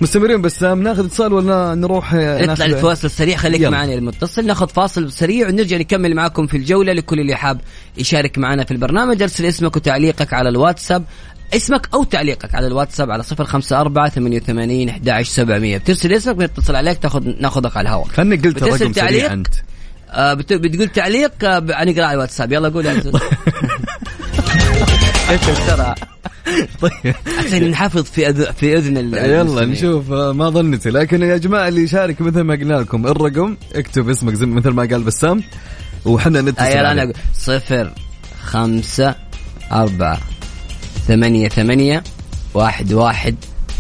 مستمرين 0.02 0.42
بسام 0.42 0.84
ناخذ 0.84 1.06
اتصال 1.06 1.34
ولا 1.34 1.76
نروح 1.76 2.14
نطلع 2.14 2.46
ناخذ- 2.46 2.62
الفاصل 2.62 3.08
السريع 3.08 3.38
خليك 3.38 3.62
يلا. 3.62 3.70
معنا 3.70 3.94
المتصل. 3.94 4.46
ناخذ 4.46 4.70
فاصل 4.70 5.12
سريع 5.12 5.48
ونرجع 5.48 5.78
نكمل 5.78 6.16
معكم 6.16 6.48
في 6.48 6.58
الجولة 6.58 6.94
لكل 6.94 7.20
اللي 7.20 7.36
حاب 7.36 7.62
يشارك 7.98 8.38
معنا 8.38 8.64
في 8.64 8.72
البرنامج. 8.72 9.22
ارسل 9.22 9.46
اسمك 9.46 9.76
وتعليقك 9.76 10.34
على 10.34 10.50
الواتساب. 10.50 11.04
اسمك 11.56 11.90
أو 11.94 12.04
تعليقك 12.04 12.56
على 12.56 12.68
الواتساب 12.68 13.12
على 13.12 13.24
صفر 13.24 13.46
خمسة 13.46 13.82
أربعة 13.82 14.10
ثمانية 14.10 14.42
وثمانين 14.42 14.90
أحد 14.90 15.22
سبعمية. 15.30 15.78
بترسل 15.78 16.14
اسمك 16.14 16.36
بنتصل 16.36 16.76
عليك 16.76 16.98
تاخذ 16.98 17.24
ناخذك 17.40 17.78
على 17.78 17.90
الهواء. 17.90 18.08
كانك 18.16 18.46
قلت 18.48 18.64
الرقم 18.64 18.92
تعليق؟ 18.92 19.20
سريع 19.22 19.34
أنت. 19.34 19.48
آه 20.12 20.34
بت... 20.34 20.54
بتقول 20.54 20.88
تعليق 20.88 21.32
آه 21.44 21.60
ب- 21.60 21.72
على 22.06 22.14
الواتساب. 22.14 22.52
يلا 22.54 22.70
قول. 22.70 22.88
انت 22.88 23.08
بسرعة 25.50 25.96
طيب 26.82 27.16
عشان 27.46 27.70
نحافظ 27.72 28.04
في 28.04 28.30
أذ... 28.30 28.44
في 28.52 28.78
أذن 28.78 28.98
ال- 28.98 29.14
يلا. 29.14 29.66
نشوف 29.66 30.12
آه، 30.12 30.32
ما 30.34 30.50
ظنتي 30.50 30.90
لكن 30.90 31.22
يا 31.22 31.38
جماعة 31.38 31.68
اللي 31.68 31.84
يشارك 31.84 32.22
مثل 32.22 32.42
ما 32.42 32.54
قلنا 32.54 32.74
لكم 32.74 33.08
الرقم 33.08 33.56
اكتب 33.76 34.10
اسمك 34.10 34.34
زي 34.34 34.46
مثل 34.46 34.70
ما 34.70 34.84
قال 34.92 35.04
بسام 35.04 35.44
وحنا 36.06 36.42
نتصل 36.42 36.66
يلا 36.66 36.92
أنا 36.92 37.14
صفر 37.38 37.92
خمسة 38.44 39.16
أربعة 39.72 40.20
ثمانية 41.08 41.48
ثمانية 41.50 42.04
واحد 42.54 42.94
واحد 42.94 43.36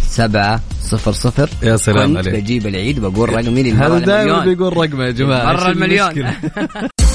سبعة 0.10 0.62
صفر 0.84 1.12
صفر 1.12 1.50
يا 1.63 1.78
سلام 1.78 2.18
عليك. 2.18 2.34
بجيب 2.36 2.68
العيد 2.68 3.04
وبقول 3.04 3.30
رقمي 3.30 3.63
للمرة 3.63 3.88
هذا 3.88 4.00
دائما 4.00 4.46
بيقول 4.46 4.78
رقمه 4.78 5.06
يا 5.06 5.12
جماعة 5.12 5.54
مرة 5.54 5.72
المليون؟ 5.72 6.10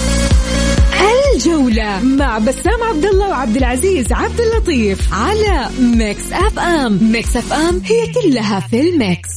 الجولة 1.35 2.01
مع 2.01 2.38
بسام 2.38 2.83
عبد 2.83 3.05
الله 3.05 3.29
وعبد 3.29 3.57
العزيز 3.57 4.12
عبد 4.12 4.40
اللطيف 4.40 5.14
على 5.14 5.70
Mix 5.81 6.33
FM 6.33 6.98
Mix 7.12 7.37
FM 7.37 7.83
هي 7.85 8.12
كلها 8.12 8.61
في 8.61 8.81
ال 8.81 8.90
Mix. 8.90 9.29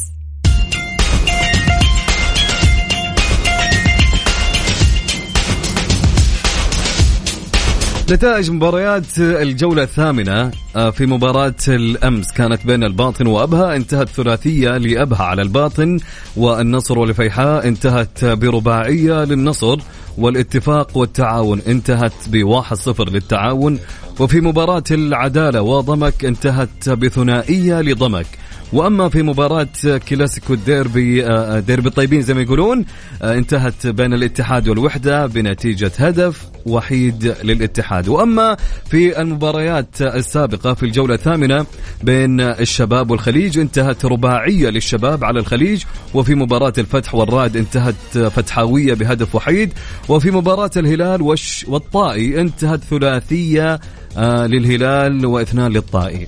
نتائج 8.11 8.51
مباريات 8.51 9.19
الجولة 9.19 9.83
الثامنة 9.83 10.51
آه، 10.75 10.89
في 10.89 11.05
مباراة 11.05 11.53
الأمس 11.67 12.31
كانت 12.31 12.65
بين 12.65 12.83
الباطن 12.83 13.27
وأبها 13.27 13.75
انتهت 13.75 14.09
ثلاثية 14.09 14.77
لأبها 14.77 15.23
على 15.23 15.41
الباطن 15.41 15.99
والنصر 16.37 16.99
والفيحاء 16.99 17.67
انتهت 17.67 18.25
برباعية 18.25 19.23
للنصر. 19.23 19.79
والاتفاق 20.17 20.97
والتعاون 20.97 21.61
انتهت 21.67 22.13
بواحد 22.27 22.77
صفر 22.77 23.09
للتعاون 23.09 23.79
وفي 24.19 24.41
مباراة 24.41 24.83
العدالة 24.91 25.61
وضمك 25.61 26.25
انتهت 26.25 26.89
بثنائية 26.89 27.81
لضمك. 27.81 28.27
وأما 28.73 29.09
في 29.09 29.23
مباراة 29.23 29.67
كلاسيكو 30.09 30.53
الديربي 30.53 31.25
آه، 31.25 31.59
ديربي 31.59 31.89
الطيبين 31.89 32.21
زي 32.21 32.33
ما 32.33 32.41
يقولون 32.41 32.85
آه، 33.21 33.37
انتهت 33.37 33.87
بين 33.87 34.13
الاتحاد 34.13 34.67
والوحدة 34.67 35.25
بنتيجة 35.25 35.91
هدف 35.97 36.47
وحيد 36.65 37.35
للاتحاد. 37.43 38.07
وأما 38.07 38.57
في 38.89 39.21
المباريات 39.21 40.01
السابقة 40.01 40.73
في 40.73 40.83
الجولة 40.83 41.15
الثامنة 41.15 41.65
بين 42.03 42.41
الشباب 42.41 43.11
والخليج 43.11 43.59
انتهت 43.59 44.05
رباعية 44.05 44.69
للشباب 44.69 45.23
على 45.23 45.39
الخليج 45.39 45.83
وفي 46.13 46.35
مباراة 46.35 46.73
الفتح 46.77 47.15
والراد 47.15 47.57
انتهت 47.57 48.17
فتحاوية 48.17 48.93
بهدف 48.93 49.35
وحيد 49.35 49.73
وفي 50.09 50.31
مباراة 50.31 50.71
الهلال 50.77 51.35
والطائي 51.67 52.41
انتهت 52.41 52.79
ثلاثية 52.83 53.79
آه، 54.17 54.47
للهلال 54.47 55.25
وإثنان 55.25 55.71
للطائي. 55.71 56.27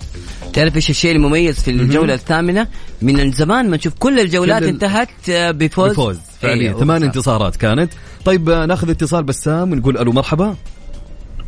تعرف 0.54 0.76
إيش 0.76 0.90
الشيء 0.90 1.16
المميز 1.16 1.64
في 1.64 1.72
الجولة 1.72 2.14
الثامنة؟ 2.14 2.68
من 3.02 3.32
زمان 3.32 3.70
ما 3.70 3.78
نشوف 3.78 3.94
كل 4.00 4.20
الجولات 4.20 4.64
كل 4.64 4.68
انتهت 4.68 5.30
آه، 5.30 5.52
بفوز. 5.52 5.92
بفوز 5.92 6.20
فعليا. 6.42 6.72
إيه، 6.72 6.78
ثمان. 6.78 7.04
انتصارات 7.04 7.56
كانت. 7.56 7.92
طيب 8.26 8.50
آه، 8.50 8.66
ناخذ 8.66 8.90
اتصال 8.90 9.24
بسام 9.24 9.72
ونقول 9.72 9.98
ألو 9.98 10.12
مرحبا. 10.12 10.56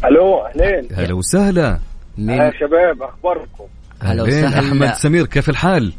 ألو 0.05 0.45
أهلين. 0.45 0.87
هلا 0.93 1.13
وسهلا. 1.13 1.79
يا 2.17 2.51
شباب 2.59 3.01
أخباركم؟ 3.01 3.63
هلا 4.01 4.23
وسهلا. 4.23 4.59
أحمد 4.59 4.93
سمير 4.93 5.25
كيف 5.25 5.49
الحال؟ 5.49 5.93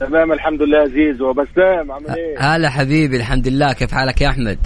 تمام 0.00 0.32
الحمد 0.32 0.62
لله 0.62 0.78
عزيز 0.78 1.20
وبسام 1.20 1.92
عامل 1.92 2.06
إيه؟ 2.10 2.54
هلا 2.54 2.70
حبيبي 2.70 3.16
الحمد 3.16 3.48
لله. 3.48 3.72
كيف 3.72 3.92
حالك 3.92 4.20
يا 4.20 4.28
أحمد؟ 4.28 4.58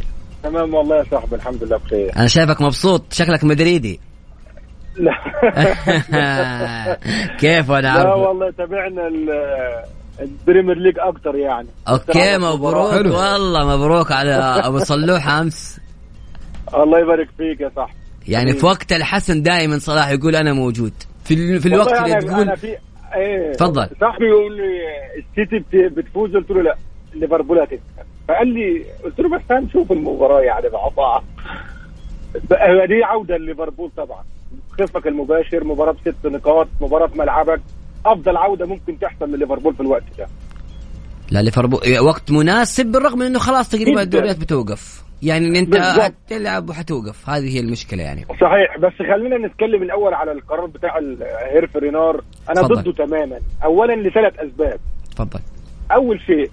تمام 0.43 0.75
والله 0.75 0.97
يا 0.97 1.05
صاحبي 1.11 1.37
الحمد 1.37 1.65
لله 1.65 1.77
بخير. 1.77 2.17
أنا 2.17 2.27
شايفك 2.27 2.63
مبسوط 2.63 3.13
شكلك 3.13 3.45
مدريدي. 3.45 4.01
لا. 4.97 5.13
كيف 7.41 7.71
أنا 7.71 7.81
لا 7.81 7.91
عارف 7.91 8.17
والله 8.17 8.51
تابعنا 8.51 9.07
ال- 9.07 9.85
ال 10.21 10.28
Premier 10.28 10.79
League 10.79 10.99
أكتر 10.99 11.37
يعني. 11.37 11.69
okay 11.89 12.39
مبروك. 12.39 12.91
حلو. 12.93 13.15
والله 13.17 13.77
مبروك 13.77 14.13
على 14.13 14.35
أبو 14.65 14.79
صلوح 14.79 15.29
أمس. 15.29 15.81
الله 16.75 16.99
يبارك 17.01 17.29
فيك 17.39 17.61
يا 17.61 17.71
صاحبي 17.77 17.95
يعني 18.29 18.53
في 18.53 18.67
وقت 18.67 18.93
الحسن 18.93 19.43
دائما 19.43 19.79
صلاح 19.79 20.09
يقول 20.11 20.37
أنا 20.37 20.53
موجود. 20.53 20.93
في 21.25 21.35
ال- 21.35 21.61
في 21.61 21.69
الوقت 21.69 21.93
اللي 21.93 22.15
تقول 22.21 22.41
أنا 22.41 22.55
في 22.55 22.77
إيه. 23.17 23.53
تفضل. 23.53 23.89
صاحبي 24.01 24.25
يقول 24.27 24.57
لي 24.57 24.63
السيتي 25.19 25.59
بت- 25.59 25.99
بتفوز 25.99 26.37
قلت 26.37 26.51
له 26.51 26.63
لا 26.63 26.77
ليفربول 27.15 27.59
هتكسب. 27.59 27.81
فقال 28.29 28.49
لي 28.49 28.85
قلت 29.05 29.21
له 29.21 29.29
بس 29.29 29.43
هنشوف 29.51 29.93
المباراة 29.93 30.41
يعني 30.41 30.69
مع 30.73 30.89
بعض 30.97 31.25
بقى 32.51 32.87
دي 32.87 33.05
عودة 33.05 33.37
لليفربول 33.37 33.91
طبعا. 33.97 34.23
خصمك 34.81 35.07
المباشر 35.07 35.65
مباراة 35.65 35.93
بست 35.93 36.27
نقاط 36.27 36.69
مباراة 36.81 37.07
في 37.07 37.19
ملعبك. 37.19 37.61
أفضل 38.07 38.37
عودة 38.37 38.67
ممكن 38.67 38.99
تحصل 38.99 39.31
لليفربول 39.31 39.75
في 39.75 39.81
الوقت 39.81 40.03
ده. 40.19 40.27
لا 41.31 41.43
ليفربول 41.43 41.81
وقت 42.01 42.31
مناسب 42.31 42.87
بالرغم 42.87 43.19
من 43.19 43.27
إنه 43.27 43.39
خلاص 43.39 43.69
تقريبا. 43.69 44.03
الدوريات 44.03 44.39
بتوقف. 44.39 45.05
يعني 45.23 45.59
أنت 45.59 45.69
بالضبط. 45.69 46.13
تلعب 46.29 46.71
وحتوقف. 46.71 47.29
هذه 47.29 47.57
هي 47.57 47.61
المشكلة 47.61 48.03
يعني. 48.03 48.25
صحيح. 48.25 48.79
بس 48.79 48.93
خلينا 48.99 49.47
نتكلم 49.47 49.83
الأول 49.83 50.15
على 50.15 50.33
القرار 50.33 50.67
بتاع 50.67 50.99
هيرف 51.53 51.77
رينار. 51.77 52.25
أنا 52.51 52.61
اتفضل. 52.61 52.83
ضده 52.83 52.93
تماما. 52.93 53.39
اولا 53.65 54.09
لثلاث 54.09 54.39
أسباب. 54.39 54.81
تفضل. 55.11 55.41
أول 55.93 56.21
شيء 56.21 56.51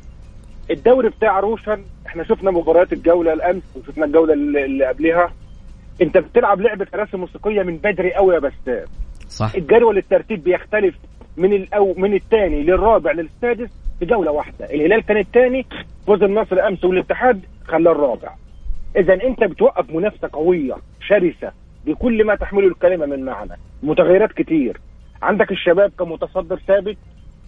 الدوري 0.71 1.09
بتاع 1.09 1.39
روشن 1.39 1.83
إحنا 2.07 2.23
شفنا 2.23 2.51
مباريات 2.51 2.93
الجولة 2.93 3.33
الأمس 3.33 3.63
وشفنا 3.75 4.05
الجولة 4.05 4.33
اللي 4.33 4.85
قبلها. 4.85 5.33
انت 6.01 6.17
بتلعب 6.17 6.61
لعبة 6.61 6.87
رسم 6.95 7.19
موسيقية 7.19 7.63
من 7.63 7.77
بدري 7.77 8.13
قوي 8.13 8.33
يا 8.33 8.39
بسام 8.39 8.85
صح. 9.27 9.55
الجدول 9.55 9.97
الترتيب 9.97 10.43
بيختلف 10.43 10.95
من 11.37 11.53
الأو 11.53 11.93
من 11.97 12.13
الثاني 12.13 12.63
للرابع 12.63 13.11
للسادس 13.11 13.69
في 13.99 14.05
جولة 14.05 14.31
واحدة. 14.31 14.65
الهلال 14.65 15.01
كان 15.01 15.17
الثاني 15.17 15.65
فوز 16.07 16.23
النصر 16.23 16.67
أمس 16.67 16.83
والاتحاد 16.83 17.41
خلاه 17.67 17.91
الرابع. 17.91 18.35
اذا 18.95 19.13
أنت 19.13 19.43
بتوقف 19.43 19.89
منافسة 19.89 20.29
قوية 20.33 20.75
شرسة 21.07 21.51
بكل 21.85 22.25
ما 22.25 22.35
تحمله 22.35 22.67
الكلمة 22.67 23.05
من 23.05 23.25
معنى. 23.25 23.57
متغيرات 23.83 24.31
كتير. 24.31 24.77
عندك 25.21 25.51
الشباب 25.51 25.91
كمتصدر 25.99 26.59
ثابت. 26.67 26.97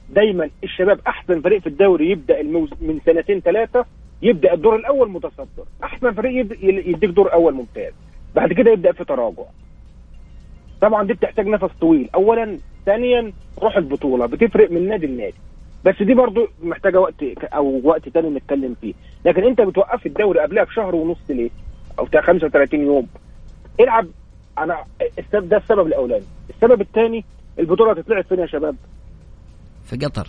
دايما 0.10 0.50
الشباب 0.64 1.00
أحسن 1.08 1.42
فريق 1.42 1.62
في 1.62 1.68
الدوري 1.68 2.10
يبدأ 2.12 2.42
الموز... 2.42 2.70
من 2.82 3.00
سنتين 3.06 3.40
ثلاثة 3.40 3.86
يبدأ 4.22 4.54
الدور 4.54 4.76
الأول 4.76 5.12
متصدر. 5.12 5.66
أحسن 5.84 6.12
فريق 6.12 6.40
يد... 6.40 6.52
يديك 6.64 7.10
دور 7.10 7.34
أول 7.34 7.54
ممتاز. 7.54 7.94
بعد 8.36 8.54
كده 8.54 8.72
يبدأ 8.72 8.92
في 8.92 9.06
تراجع. 9.06 9.44
طبعا 10.82 11.08
دي 11.08 11.14
بتحتاج 11.14 11.48
نفس 11.48 11.74
طويل. 11.82 12.10
اولا 12.16 12.58
ثانيا 12.86 13.34
روح 13.62 13.78
البطولة. 13.78 14.26
بتفرق 14.26 14.72
من 14.72 14.88
نادي 14.88 15.08
لنادي. 15.08 15.36
بس 15.86 16.04
دي 16.04 16.14
برضو 16.14 16.48
محتاجة 16.64 17.00
وقت 17.00 17.24
أو 17.44 17.82
وقت 17.84 18.10
تاني 18.10 18.30
نتكلم 18.30 18.76
فيه. 18.82 18.94
لكن 19.26 19.44
أنت 19.44 19.62
بتوقف 19.62 20.06
الدوري 20.06 20.40
قبلها 20.40 20.64
بشهر 20.64 20.96
ونص 20.96 21.18
ليه؟ 21.30 21.50
أو 22.00 22.06
بتاع 22.06 22.22
35 22.22 22.82
يوم. 22.82 23.08
العب. 23.80 24.08
أنا 24.58 24.78
ده 25.34 25.58
السبب 25.58 25.88
الأولاني. 25.88 26.26
السبب 26.50 26.82
الثاني 26.82 27.26
البطولة 27.60 27.92
هتتلعب 27.92 28.24
فين 28.24 28.40
يا 28.40 28.46
شباب؟ 28.46 28.76
في 29.86 29.96
قطر. 29.96 30.28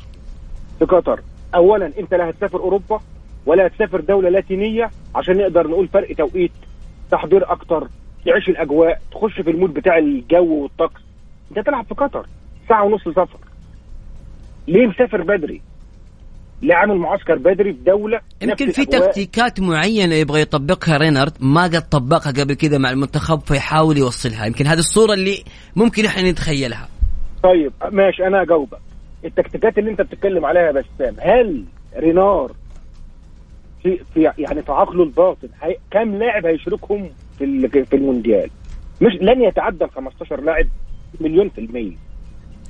في 0.79 0.85
قطر. 0.85 1.21
اولا 1.55 1.93
أنت 1.99 2.15
لا 2.15 2.31
هتسافر 2.31 2.59
أوروبا 2.59 3.01
ولا 3.47 3.67
هتسافر 3.67 4.01
دولة 4.01 4.29
لاتينية 4.29 4.91
عشان 5.15 5.37
نقدر 5.37 5.69
نقول 5.69 5.89
فرق 5.89 6.17
توقيت. 6.17 6.53
تحضير 7.11 7.53
أكتر 7.53 7.89
تعيش 8.25 8.49
الأجواء 8.49 9.01
تخش 9.13 9.41
في 9.41 9.51
المود 9.51 9.75
بتاع 9.75 9.99
الجو 9.99 10.63
والطقس. 10.63 11.03
أنت 11.51 11.67
تلعب 11.67 11.85
في 11.87 11.95
قطر 11.95 12.27
ساعة 12.69 12.85
ونص 12.85 13.09
سفر. 13.09 13.39
ليه 14.69 14.87
مسافر 14.87 15.23
بدري؟ 15.23 15.63
ليه 16.63 16.75
عامل 16.75 16.97
معسكر 16.97 17.39
بدري 17.39 17.73
في 17.73 17.79
دولة 17.87 18.21
يمكن 18.43 18.71
في؟ 18.71 18.85
تكتيكات 18.85 19.61
معينة 19.61 20.15
يبغى 20.15 20.41
يطبقها 20.41 20.97
رينارد 20.97 21.33
ما 21.41 21.63
قد 21.65 21.89
طبقها 21.89 22.33
قبل 22.33 22.55
كده 22.55 22.79
مع 22.79 22.91
المنتخب 22.91 23.41
فيحاول 23.41 23.99
يوصلها. 23.99 24.47
يمكن 24.47 24.67
هذه 24.67 24.79
الصورة 24.79 25.15
اللي 25.15 25.45
ممكن 25.77 26.05
إحنا 26.05 26.31
نتخيلها. 26.31 26.89
طيب 27.43 27.73
ماشي 27.93 28.27
أنا 28.27 28.43
هجاوبك 28.43 28.79
التكتيكات 29.25 29.79
اللي 29.79 29.91
أنت 29.91 30.01
بتتكلم 30.03 30.45
عليها 30.45 30.63
يا 30.63 30.73
بسام 30.73 31.17
هل 31.21 31.65
رينار 31.97 32.53
في, 33.85 33.99
في 34.15 34.23
يعني 34.39 34.63
في 34.63 34.73
عقله 34.73 35.03
الباطن. 35.03 35.49
كم 35.91 36.15
لاعب 36.15 36.47
هيشاركهم 36.47 37.11
في 37.39 37.69
في 37.85 37.97
المونديال؟ 37.97 38.51
مش 39.01 39.13
لن 39.21 39.43
يتعدى 39.43 39.85
ال 39.85 39.91
15 39.91 40.41
لاعب 40.41 40.67
مليون 41.21 41.49
في 41.49 41.59
المية. 41.61 41.93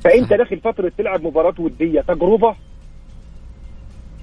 فانت. 0.05 0.33
داخل 0.33 0.59
فترة 0.61 0.93
تلعب 0.99 1.23
مباراة 1.27 1.55
ودية 1.59 2.01
تجربة 2.01 2.55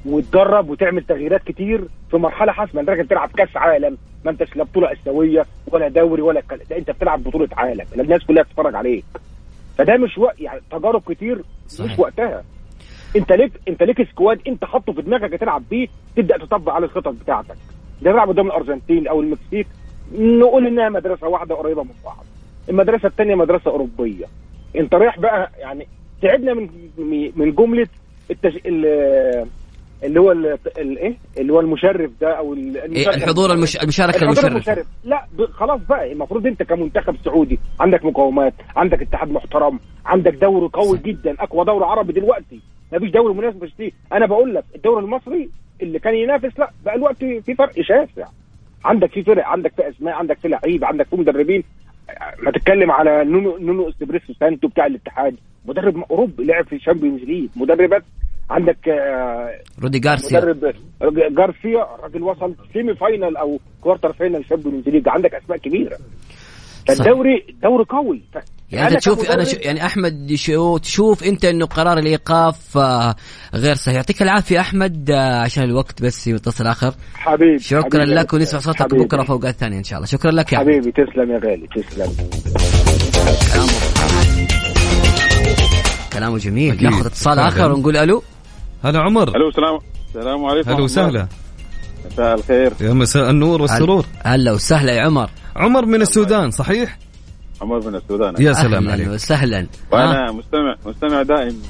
وتجرب 0.06 0.70
وتعمل 0.70 1.04
تغييرات 1.04 1.44
كتير 1.44 1.84
في 2.12 2.18
مرحلة 2.18 2.52
حاسمة. 2.52 2.82
انت 2.82 2.90
راجل 2.90 3.08
تلعب 3.08 3.30
كأس 3.38 3.58
عالم 3.58 3.98
ما 4.26 4.32
انتش 4.32 4.56
لا 4.56 4.64
بطولة 4.64 4.92
آسيوية 4.94 5.46
ولا 5.68 5.88
دوري 5.88 6.22
ولا 6.22 6.44
ده 6.70 6.78
انت 6.78 6.92
بتلعب 6.92 7.24
بطولة 7.24 7.50
عالم. 7.54 7.86
الناس 8.00 8.24
كلها 8.26 8.44
بتتفرج 8.44 8.76
عليك. 8.76 9.06
فده 9.78 9.98
مش 9.98 10.18
وقت 10.18 10.40
يعني 10.42 10.62
تجارب 10.72 11.02
كتير 11.12 11.42
صحيح. 11.68 11.92
مش 11.94 12.00
وقتها. 12.00 12.44
انت 13.16 13.32
ليك 13.32 13.52
انت 13.68 13.84
ليك 13.84 14.10
squad 14.12 14.40
انت 14.48 14.66
حاطه 14.66 14.94
في 14.94 15.02
دماغك 15.02 15.32
تلعب 15.40 15.64
بيه 15.70 15.88
تبدأ 16.16 16.38
تطبق 16.38 16.72
على 16.74 16.86
الخطط 16.86 17.14
بتاعتك. 17.24 17.56
ده 18.02 18.12
بيلعب 18.12 18.30
قدام 18.30 18.48
الأرجنتين 18.48 19.08
أو 19.08 19.22
المكسيك. 19.22 19.68
نقول 20.18 20.68
إنها 20.68 20.90
مدرسة 20.90 21.28
واحدة 21.28 21.56
قريبة 21.56 21.84
من 21.84 21.90
بعض. 22.06 22.26
المدرسة 22.70 23.08
الثانية 23.08 23.36
مدرسة 23.36 23.72
أوروبية. 23.72 24.26
أنت 24.78 24.94
رايح 24.96 25.20
بقى 25.20 25.52
يعني 25.60 25.88
تعبنا 26.22 26.54
من 26.54 26.70
من 27.36 27.52
جملة 27.52 27.88
التج... 28.32 28.58
ال- 28.66 29.46
اللي 30.04 30.20
هو 30.20 30.32
ال- 30.32 30.58
الايه 30.78 31.16
اللي 31.38 31.54
هو 31.54 31.60
المشرف 31.60 32.12
ده 32.22 32.38
أو 32.38 32.54
إيه 32.54 32.86
المشرف. 32.86 33.16
الحضور 33.16 33.54
المش... 33.54 33.78
المشاركة 33.78 34.24
المشرفه 34.24 34.48
المشرف. 34.48 34.88
لا 35.04 35.26
ب- 35.34 35.46
خلاص 35.52 35.82
بقى. 35.90 36.12
المفروض 36.12 36.48
أنت 36.48 36.64
كمنتخب 36.64 37.16
سعودي 37.26 37.60
عندك 37.80 38.06
مقومات 38.06 38.54
عندك 38.76 39.02
اتحاد 39.02 39.32
محترم 39.32 39.80
عندك 40.06 40.34
دوري 40.34 40.68
قوي 40.74 40.98
جدا 41.06 41.36
أقوى 41.40 41.66
دوري 41.66 41.86
عربي 41.86 42.14
دلوقتي. 42.14 42.60
مفيش 42.94 43.12
دوري 43.12 43.34
منافس 43.34 43.74
فيه 43.78 43.92
أنا 44.14 44.26
بقول 44.26 44.56
لك 44.56 44.64
الدوري 44.76 45.06
المصري 45.06 45.50
اللي 45.82 46.00
كان 46.00 46.16
ينافس 46.16 46.60
لا 46.60 46.72
بقى 46.86 46.96
الوقت 46.96 47.18
في 47.18 47.56
فرق 47.56 47.82
شاسع. 47.82 48.28
عندك 48.86 49.12
في 49.12 49.24
فرق 49.24 49.48
عندك 49.48 49.74
في 49.76 49.90
أسماء 49.90 50.14
عندك 50.14 50.38
في 50.38 50.48
لعيبة 50.48 50.88
عندك 50.88 51.08
في 51.08 51.16
مدربين. 51.16 51.64
ما 52.44 52.52
تتكلم 52.52 52.92
على 52.92 53.24
نونو 53.26 53.58
نونو 53.58 53.90
اسبيريتو 53.90 54.34
سانتو 54.34 54.68
بتاع 54.68 54.86
الاتحاد. 54.86 55.36
مدرب 55.66 55.98
أوروبي 56.12 56.44
لعب 56.44 56.66
في 56.66 56.76
ال 56.76 56.80
Champions 56.80 57.22
League. 57.22 57.50
مدربات 57.56 58.04
عندك 58.50 58.90
آه، 58.90 59.60
رودي 59.84 60.00
جارسيا. 60.00 60.40
مدرب 60.40 60.76
جارسيا 61.36 61.84
راجل 62.04 62.24
وصل 62.24 62.56
semi 62.74 62.96
final 62.96 63.38
أو 63.38 63.60
quarter 63.82 64.14
final 64.14 64.46
Champions 64.46 64.90
League. 64.90 65.10
عندك 65.10 65.34
أسماء 65.36 65.58
كبيرة. 65.58 65.98
فالدوري 66.88 67.46
الدوري 67.50 67.84
قوي. 67.84 68.22
ف... 68.34 68.38
يعني 68.72 68.88
أنت 68.88 69.00
تشوف 69.00 69.32
أنا 69.32 69.44
شو 69.44 69.58
يعني 69.60 69.86
أحمد 69.86 70.32
شو 70.36 70.78
تشوف 70.78 71.24
أنت 71.24 71.46
إنه 71.46 71.66
قرار 71.66 71.98
الإيقاف 71.98 72.78
آه، 72.78 73.16
غير 73.54 73.76
صحيح 73.76 73.96
يعطيك 73.96 74.22
العافية 74.22 74.60
أحمد 74.60 75.12
آه، 75.12 75.40
عشان 75.40 75.64
الوقت 75.64 76.02
بس 76.02 76.28
يتصل 76.28 76.68
آخر 76.68 76.94
حبيبي 77.16 77.60
شكرا 77.60 77.82
حبيبي 77.84 78.14
لك 78.14 78.34
ونسمع. 78.34 78.60
صوتك 78.60 78.80
حبيبي. 78.82 79.04
بكرة 79.04 79.24
فوق 79.24 79.46
الثانية 79.46 79.78
إن 79.78 79.84
شاء 79.84 79.98
الله 79.98 80.08
شكرا 80.08 80.32
لك 80.32 80.54
يا. 80.54 80.58
حبيبي 80.60 80.92
تسلم 80.92 81.32
يا 81.32 81.40
غالي 81.40 81.68
تسلم 81.76 82.12
كلامه 86.14 86.38
جميل 86.38 86.72
أكيد. 86.74 86.84
ناخذ 86.84 87.06
اتصال. 87.06 87.40
آخر 87.40 87.72
ونقول 87.72 87.98
ألو 87.98 88.24
هلا 88.84 89.00
عمر 89.00 89.36
ألو 89.36 89.50
السلام 89.50 89.80
السلام 90.08 90.46
عليكم 90.46 90.72
هلا 90.72 90.82
وسهلا. 90.84 91.28
مساء 92.12 92.36
الخير 92.36 92.74
يا 92.82 92.94
مساء 92.94 93.30
النور 93.30 93.62
والسرور 93.62 94.06
هلا 94.24 94.52
وسهلا 94.52 94.94
يا 94.94 95.02
عمر 95.02 95.30
عمر 95.56 95.86
من 95.86 96.02
السودان 96.02 96.52
صحيح 96.52 96.98
عمر 97.62 97.88
من 97.90 97.96
السودان 97.96 98.34
يا 98.40 98.54
سلام 98.54 98.74
أهلا 98.74 98.92
عليك 98.92 99.08
وسهلا 99.08 99.60
آه. 99.60 99.66
وأنا 99.96 100.32
مستمع 100.32 100.76
مستمع 100.86 101.22
دائم 101.22 101.62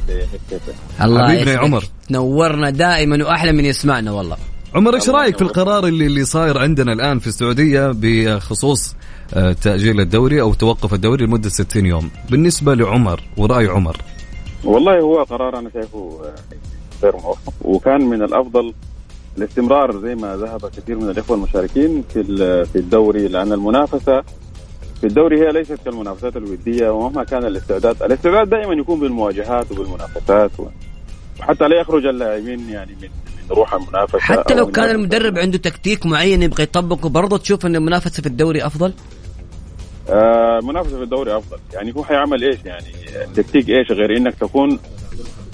الله 1.01 1.27
حبيبنا 1.27 1.51
يا. 1.51 1.57
عمر. 1.59 1.83
نورنا 2.11 2.69
دائما 2.69 3.25
وأحلى 3.25 3.51
من 3.51 3.65
يسمعنا 3.65 4.11
والله 4.11 4.37
عمر 4.75 4.95
إيش 4.95 5.09
رأيك 5.09 5.35
في. 5.37 5.41
القرار 5.41 5.87
اللي 5.87 6.05
اللي 6.05 6.25
صاير 6.25 6.57
عندنا 6.57 6.93
الآن 6.93 7.19
في 7.19 7.27
السعودية 7.27 7.91
بخصوص 7.95 8.95
آه، 9.33 9.51
تأجيل 9.53 9.99
الدوري 9.99 10.41
أو 10.41 10.53
توقف 10.53 10.93
الدوري 10.93 11.25
لمدة 11.25 11.49
60 11.49 11.85
يوم 11.85 12.09
بالنسبة 12.29 12.73
لعمر 12.75 13.21
ورأي 13.37 13.67
عمر 13.67 13.97
والله 14.63 14.99
هو 14.99 15.23
قرار 15.23 15.59
أنا 15.59 15.69
شايفه 15.73 16.19
غير 17.03 17.13
موفق 17.15 17.53
وكان 17.61 18.01
من 18.01 18.21
الأفضل 18.23 18.73
الاستمرار 19.37 20.01
زي 20.01 20.15
ما 20.15 20.35
ذهب 20.37 20.65
كثير 20.77 20.95
من 20.99 21.09
الإخوة 21.09 21.37
المشاركين 21.37 22.03
في 22.13 22.23
في 22.65 22.75
الدوري 22.75 23.27
لأن 23.27 23.53
المنافسة 23.53 24.23
في 25.01 25.07
الدوري 25.07 25.41
هي 25.41 25.51
ليست 25.51 25.77
كالمنافسات 25.85 26.37
الودية 26.37 26.89
ومهما 26.89 27.23
كان 27.23 27.45
الاستعداد، 27.45 28.03
الاستعداد 28.03 28.49
دائما 28.49 28.73
يكون 28.73 28.99
بالمواجهات 28.99 29.71
وبالمنافسات 29.71 30.51
وحتى 31.39 31.67
لا 31.67 31.81
يخرج 31.81 32.05
اللاعبين 32.05 32.69
يعني 32.69 32.91
من 33.01 33.09
من 33.09 33.55
روح 33.57 33.73
المنافسة 33.73 34.19
حتى 34.19 34.55
لو 34.55 34.67
كان 34.67 34.95
المدرب 34.95 35.37
عنده 35.37 35.57
تكتيك 35.57 36.05
معين 36.05 36.43
يبغى 36.43 36.63
يطبقه 36.63 37.09
برضه 37.09 37.37
تشوف 37.37 37.65
إن 37.65 37.75
المنافسة 37.75 38.21
في 38.21 38.27
الدوري 38.27 38.65
أفضل؟ 38.65 38.93
آه 40.09 40.59
في 40.83 41.03
الدوري 41.03 41.37
أفضل، 41.37 41.57
يعني 41.73 41.93
هو 41.97 42.03
حيعمل 42.03 42.43
إيش 42.43 42.57
يعني 42.65 42.87
التكتيك 43.23 43.69
إيش 43.69 43.91
غير 43.91 44.17
إنك 44.17 44.35
تكون 44.35 44.79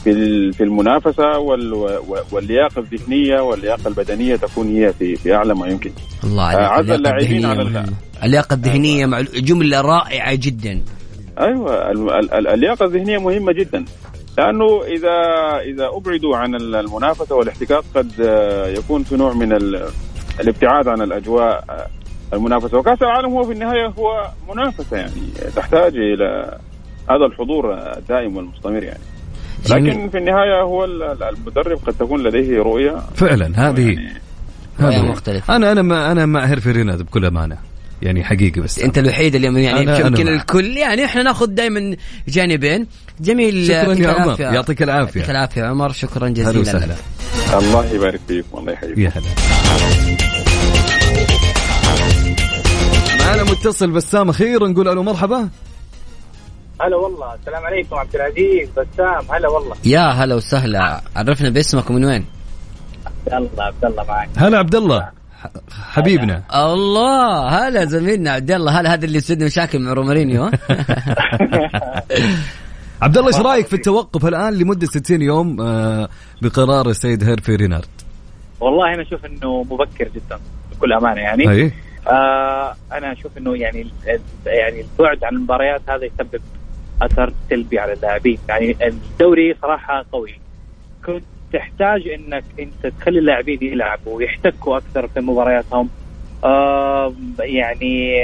في 0.03 0.51
في 0.51 0.63
المنافسة 0.63 1.37
واللياقة 2.31 2.79
الذهنية 2.79 3.41
واللياقة 3.41 3.87
البدنية 3.87 4.35
تكون 4.35 4.67
هي 4.67 4.93
في 4.93 5.15
في 5.15 5.35
أعلى 5.35 5.55
ما 5.55 5.67
يمكن. 5.67 5.91
الله 6.23 6.43
عليك 6.43 6.71
عز 6.71 6.89
اللاعبين 6.89 7.45
على 7.45 7.85
اللياقة 8.23 8.53
الذهنية 8.53 9.05
مع 9.05 9.21
جملة 9.21 9.81
رائعة 9.81 10.35
جدا. 10.35 10.81
أيوه 11.39 11.91
اللياقة 12.53 12.85
الذهنية 12.85 13.17
مهمة 13.17 13.51
جدا 13.51 13.85
لأنه 14.37 14.83
إذا 14.83 15.17
إذا 15.59 15.89
أبعدوا 15.93 16.37
عن 16.37 16.55
المنافسة 16.55 17.35
والاحتكاك 17.35 17.83
قد 17.95 18.11
يكون 18.77 19.03
في 19.03 19.15
نوع 19.15 19.33
من 19.33 19.53
الابتعاد 20.39 20.87
عن 20.87 21.01
الأجواء 21.01 21.63
المنافسة 22.33 22.77
وكأس 22.77 23.01
العالم 23.01 23.29
هو 23.29 23.43
في 23.43 23.51
النهاية 23.51 23.87
هو 23.87 24.31
منافسة 24.49 24.97
يعني 24.97 25.21
تحتاج 25.55 25.97
إلى 25.97 26.57
هذا 27.09 27.25
الحضور 27.25 27.73
الدائم 27.97 28.37
والمستمر 28.37 28.83
يعني. 28.83 28.99
لكن 29.69 30.09
في 30.09 30.17
النهاية 30.17 30.61
هو 30.61 30.85
المدرب 30.85 31.79
قد 31.87 31.93
تكون 31.93 32.23
لديه 32.23 32.57
رؤية. 32.57 32.97
فعلا 33.15 33.69
هذه 33.69 33.87
يعني 33.87 34.21
هذه 34.79 35.01
مختلفة. 35.01 35.55
أنا 35.55 35.71
أنا 35.71 35.81
ما 35.81 36.11
أنا 36.11 36.25
مع 36.25 36.45
هيرفي 36.45 36.71
ريناد 36.71 37.01
بكل 37.01 37.25
أمانة 37.25 37.57
يعني 38.01 38.23
حقيقي 38.23 38.61
بس. 38.61 38.79
أنت 38.79 38.97
الوحيد 38.97 39.35
اللي 39.35 39.63
يعني 39.63 39.99
يمكن 39.99 40.27
الكل 40.27 40.77
يعني 40.77 41.05
إحنا 41.05 41.23
ناخذ 41.23 41.45
دائما 41.45 41.95
جانبين. 42.27 42.87
جميل 43.19 43.65
شكرا 43.67 43.93
يا 43.93 44.09
عمر 44.09 44.41
يعطيك 44.41 44.83
العافية. 44.83 45.19
يعطيك 45.19 45.29
العافية 45.29 45.63
عمر 45.63 45.91
شكرا 45.91 46.29
جزيلا. 46.29 46.85
لك 46.85 46.97
الله 47.53 47.85
يبارك 47.85 48.19
فيك 48.27 48.45
والله 48.51 48.71
يحييك. 48.71 48.97
يا 48.97 49.11
هلا. 49.15 49.25
معنا 53.25 53.43
متصل 53.43 53.91
بسام 53.91 54.29
أخيرا 54.29 54.67
نقول 54.67 54.87
ألو 54.87 55.03
مرحبا. 55.03 55.49
هلا 56.81 56.95
والله 56.95 57.33
السلام 57.33 57.65
عليكم 57.65 57.95
عبد 57.95 58.15
العزيز 58.15 58.69
بسام 58.69 59.31
هلا 59.31 59.49
والله 59.49 59.75
يا 59.85 60.01
هلا 60.01 60.35
وسهلا 60.35 61.01
عرفنا 61.15 61.49
باسمك 61.49 61.89
ومن 61.89 62.05
وين؟ 62.05 62.25
عبد 63.05 63.33
الله 63.33 63.63
عبد 63.63 63.85
الله 63.85 64.03
معك 64.03 64.29
هلا 64.37 64.57
عبد 64.57 64.75
الله 64.75 65.09
حبيبنا 65.71 66.43
هلا. 66.51 66.73
الله 66.73 67.47
هلا 67.49 67.85
زميلنا 67.85 68.31
عبد 68.31 68.51
الله 68.51 68.79
هلا 68.79 68.93
هذا 68.93 69.05
اللي 69.05 69.17
يسد 69.17 69.43
مشاكل 69.43 69.79
مع 69.79 69.93
رومارينيو 69.93 70.43
عبد 73.01 73.17
الله 73.17 73.27
إيش 73.27 73.39
رأيك 73.39 73.67
في 73.67 73.73
التوقف 73.73 74.25
الآن 74.25 74.53
لمدة 74.53 74.85
60 74.85 75.21
يوم 75.21 75.61
آه، 75.61 76.09
بقرار 76.41 76.89
السيد 76.89 77.23
هيرفي 77.23 77.55
رينارد؟ 77.55 77.87
والله 78.59 78.93
أنا 78.93 79.01
أشوف 79.01 79.25
إنه 79.25 79.63
مبكر 79.63 80.07
جدا 80.15 80.39
بكل 80.71 80.93
أمانة 80.93 81.21
يعني 81.21 81.49
أي. 81.51 81.71
آه 82.07 82.75
أنا 82.91 83.11
أشوف 83.11 83.37
إنه 83.37 83.55
يعني 83.57 83.87
يعني 84.45 84.81
البعد 84.81 85.23
عن 85.23 85.35
المباريات 85.35 85.81
هذا 85.89 86.05
يسبب 86.05 86.41
أثر 87.01 87.33
سلبي 87.49 87.79
على 87.79 87.93
اللاعبين. 87.93 88.37
يعني 88.49 88.75
الدوري 88.87 89.55
صراحة 89.61 90.05
قوي. 90.11 90.33
كنت 91.05 91.23
تحتاج 91.53 92.07
إنك 92.07 92.43
أنت 92.59 92.93
تخلي 92.99 93.19
اللاعبين 93.19 93.59
يلعبوا 93.61 94.17
ويحتكوا 94.17 94.77
أكثر 94.77 95.07
في 95.07 95.19
مبارياتهم. 95.19 95.89
آه 96.43 97.13
يعني 97.39 98.23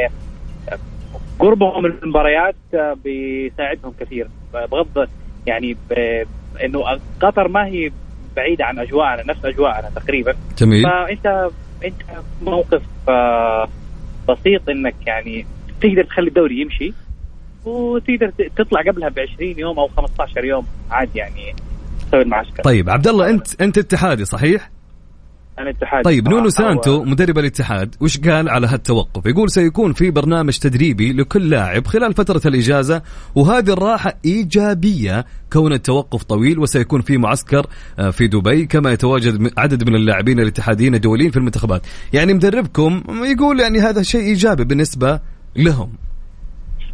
قربهم 1.39 1.83
من 1.83 1.91
المباريات 2.03 2.55
بيساعدهم 3.03 3.93
كثير. 3.99 4.27
بغض 4.53 5.07
يعني 5.47 5.77
إنه 6.63 6.99
قطر 7.19 7.47
ما 7.47 7.65
هي 7.65 7.91
بعيده 8.36 8.65
عن 8.65 8.79
أجواءنا 8.79 9.23
نفس 9.23 9.45
أجواءنا 9.45 9.89
تقريبا. 9.95 10.33
جميل. 10.57 10.83
فأنت 10.83 11.49
أنت 11.86 12.01
موقف 12.41 12.81
آه 13.09 13.67
بسيط 14.29 14.69
إنك 14.69 14.95
يعني 15.07 15.45
تقدر 15.81 16.03
تخلي 16.03 16.27
الدوري 16.27 16.62
يمشي. 16.62 16.93
وتقدر 17.65 18.32
تطلع 18.56 18.82
قبلها 18.82 19.10
ب 19.10 19.19
20 19.19 19.60
يوم 19.60 19.80
أو 19.80 19.88
15 19.88 20.45
يوم. 20.45 20.65
عادي 20.91 21.19
يعني 21.19 21.56
تسوي 22.08 22.21
المعسكر 22.21 22.63
طيب 22.63 22.89
عبد 22.89 23.08
الله 23.08 23.30
انت 23.30 23.62
أنت 23.62 23.78
اتحادي 23.78 24.26
صحيح؟ 24.26 24.69
أنا 25.60 25.69
اتحادي. 25.69 26.04
طيب 26.04 26.30
نونو 26.30 26.49
سانتو 26.49 27.04
مدرب 27.04 27.38
الاتحاد 27.38 27.95
وش 28.02 28.19
قال 28.19 28.49
على 28.49 28.67
هالتوقف؟ 28.67 29.26
يقول 29.26 29.52
سيكون 29.52 29.93
في 29.93 30.12
برنامج 30.12 30.58
تدريبي 30.58 31.13
لكل 31.13 31.49
لاعب 31.49 31.88
خلال 31.88 32.13
فترة 32.13 32.41
الإجازة 32.45 33.02
وهذه 33.36 33.73
الراحة 33.73 34.13
إيجابية 34.26 35.26
كون 35.54 35.73
التوقف 35.73 36.23
طويل 36.23 36.60
وسيكون 36.60 37.02
في 37.02 37.17
معسكر 37.17 37.67
آه، 37.99 38.10
في 38.10 38.28
دبي 38.28 38.65
كما 38.65 38.91
يتواجد 38.91 39.52
عدد 39.58 39.89
من 39.89 39.95
اللاعبين 39.95 40.39
الاتحاديين 40.39 40.95
الدوليين 40.95 41.32
في 41.32 41.38
المنتخبات. 41.38 41.82
يعني 42.13 42.34
مدربكم 42.34 43.04
يقول 43.23 43.60
يعني 43.60 43.80
هذا 43.80 44.02
شيء 44.02 44.21
إيجابي 44.21 44.63
بالنسبة 44.63 45.19
لهم. 45.56 45.93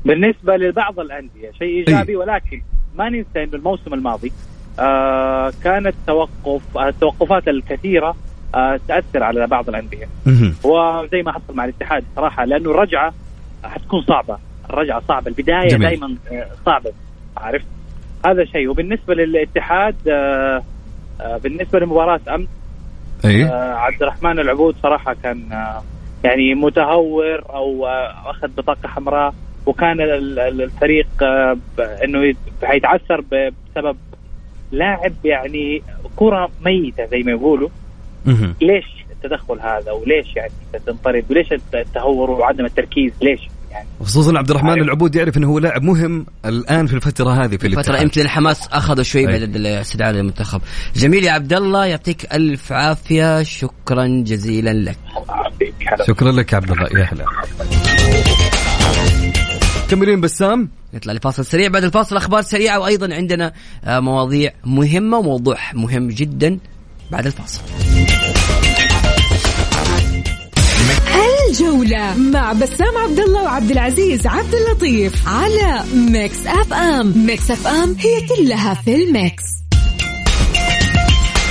بالنسبة 0.05 0.57
لبعض 0.57 0.99
الأندية 0.99 1.51
شيء 1.59 1.67
إيجابي 1.77 2.15
ولكن 2.15 2.61
ما 2.95 3.09
ننسى 3.09 3.43
إنه 3.43 3.53
الموسم 3.53 3.93
الماضي 3.93 4.31
آه 4.79 5.53
كانت 5.63 5.95
توقف 6.07 6.77
التوقفات 6.77 7.47
الكثيرة 7.47 8.15
آه 8.55 8.79
تأثر 8.87 9.23
على 9.23 9.47
بعض 9.47 9.69
الأندية. 9.69 10.07
وزي 10.63 11.21
ما 11.21 11.31
حصل 11.31 11.55
مع 11.55 11.65
الاتحاد 11.65 12.03
صراحة 12.15 12.45
لأنه 12.45 12.71
الرجعة 12.71 13.13
حتكون 13.63 14.01
صعبة. 14.01 14.37
الرجعة 14.69 15.01
صعبة 15.07 15.27
البداية 15.27 15.67
دائما 15.89 16.15
آه، 16.31 16.47
صعبة 16.65 16.91
عارف؟ 17.37 17.61
هذا 18.25 18.45
شيء. 18.45 18.69
وبالنسبة 18.69 19.13
للاتحاد 19.13 19.95
آه 20.07 20.63
بالنسبة 21.43 21.79
لمباراة 21.79 22.19
أمس 22.35 22.47
أيه؟ 23.25 23.45
عبد 23.75 24.01
الرحمن 24.03 24.39
العبود 24.39 24.75
صراحة 24.83 25.15
كان 25.23 25.43
يعني 26.23 26.55
متهور 26.55 27.43
أو 27.49 27.87
أخذ 28.25 28.47
بطاقة 28.57 28.87
حمراء. 28.87 29.33
وكان 29.69 29.97
الفريق 30.61 31.07
آه، 31.21 31.57
إنه 31.79 32.33
حيتعثر 32.63 33.21
بسبب 33.21 33.97
لاعب 34.71 35.13
يعني 35.23 35.81
كرة 36.15 36.49
ميتة 36.65 37.05
زي 37.05 37.23
ما 37.25 37.31
يقولوا. 37.31 37.69
ليش 38.61 38.85
التدخل 39.11 39.59
هذا؟ 39.59 39.91
وليش 39.91 40.35
يعني 40.35 40.51
تنطرد؟ 40.85 41.25
وليش 41.29 41.47
التهور 41.73 42.31
وعدم 42.31 42.65
التركيز؟ 42.65 43.11
ليش 43.21 43.39
يعني؟ 43.71 43.87
خصوصا 44.01 44.37
عبد 44.37 44.49
الرحمن 44.49 44.69
عارف. 44.69 44.83
العبود 44.83 45.15
يعرف 45.15 45.37
إنه 45.37 45.47
هو 45.47 45.59
لاعب 45.59 45.83
مهم 45.83 46.25
الآن 46.45 46.87
في 46.87 46.93
الفترة 46.93 47.29
هذه 47.29 47.57
في 47.57 47.67
الفترة 47.67 47.97
يمكن 48.01 48.21
الحماس 48.21 48.67
اخذوا 48.67 49.03
شوي 49.03 49.25
بعد 49.25 49.41
الاستدعاء 49.41 50.13
للمنتخب. 50.13 50.61
جميل 50.95 51.23
يا 51.23 51.31
عبد 51.31 51.53
الله 51.53 51.85
يعطيك 51.85 52.33
ألف 52.33 52.71
عافية. 52.71 53.43
شكرا 53.43 54.07
جزيلا 54.07 54.73
لك. 54.73 54.97
شكرا 56.07 56.31
لك 56.31 56.53
يا 56.53 56.57
عبد 56.57 56.71
الله. 56.71 56.87
يا 56.99 57.07
هلا. 57.11 57.25
مكملين 59.89 60.21
بسام 60.21 60.69
نطلع 60.93 61.13
لفاصل 61.13 61.45
سريع 61.45 61.67
بعد 61.67 61.83
الفاصل 61.83 62.17
أخبار 62.17 62.41
سريعة 62.41 62.79
وأيضا 62.79 63.15
عندنا 63.15 63.53
آه، 63.83 63.99
مواضيع 63.99 64.51
مهمة 64.65 65.17
وموضوع 65.17 65.57
مهم 65.73 66.07
جدا 66.07 66.59
بعد 67.11 67.25
الفاصل 67.25 67.61
الجولة 71.49 72.17
مع 72.17 72.53
بسام 72.53 72.97
عبد 72.97 73.19
الله 73.19 73.43
وعبد 73.43 73.71
العزيز 73.71 74.27
عبد 74.27 74.53
اللطيف 74.55 75.27
على 75.27 75.83
Mix 75.95 76.47
FM، 76.47 77.25
Mix 77.25 77.51
FM 77.51 77.95
هي 77.99 78.27
كلها 78.37 78.73
في 78.73 78.95
ال 78.95 79.05
mix. 79.05 79.43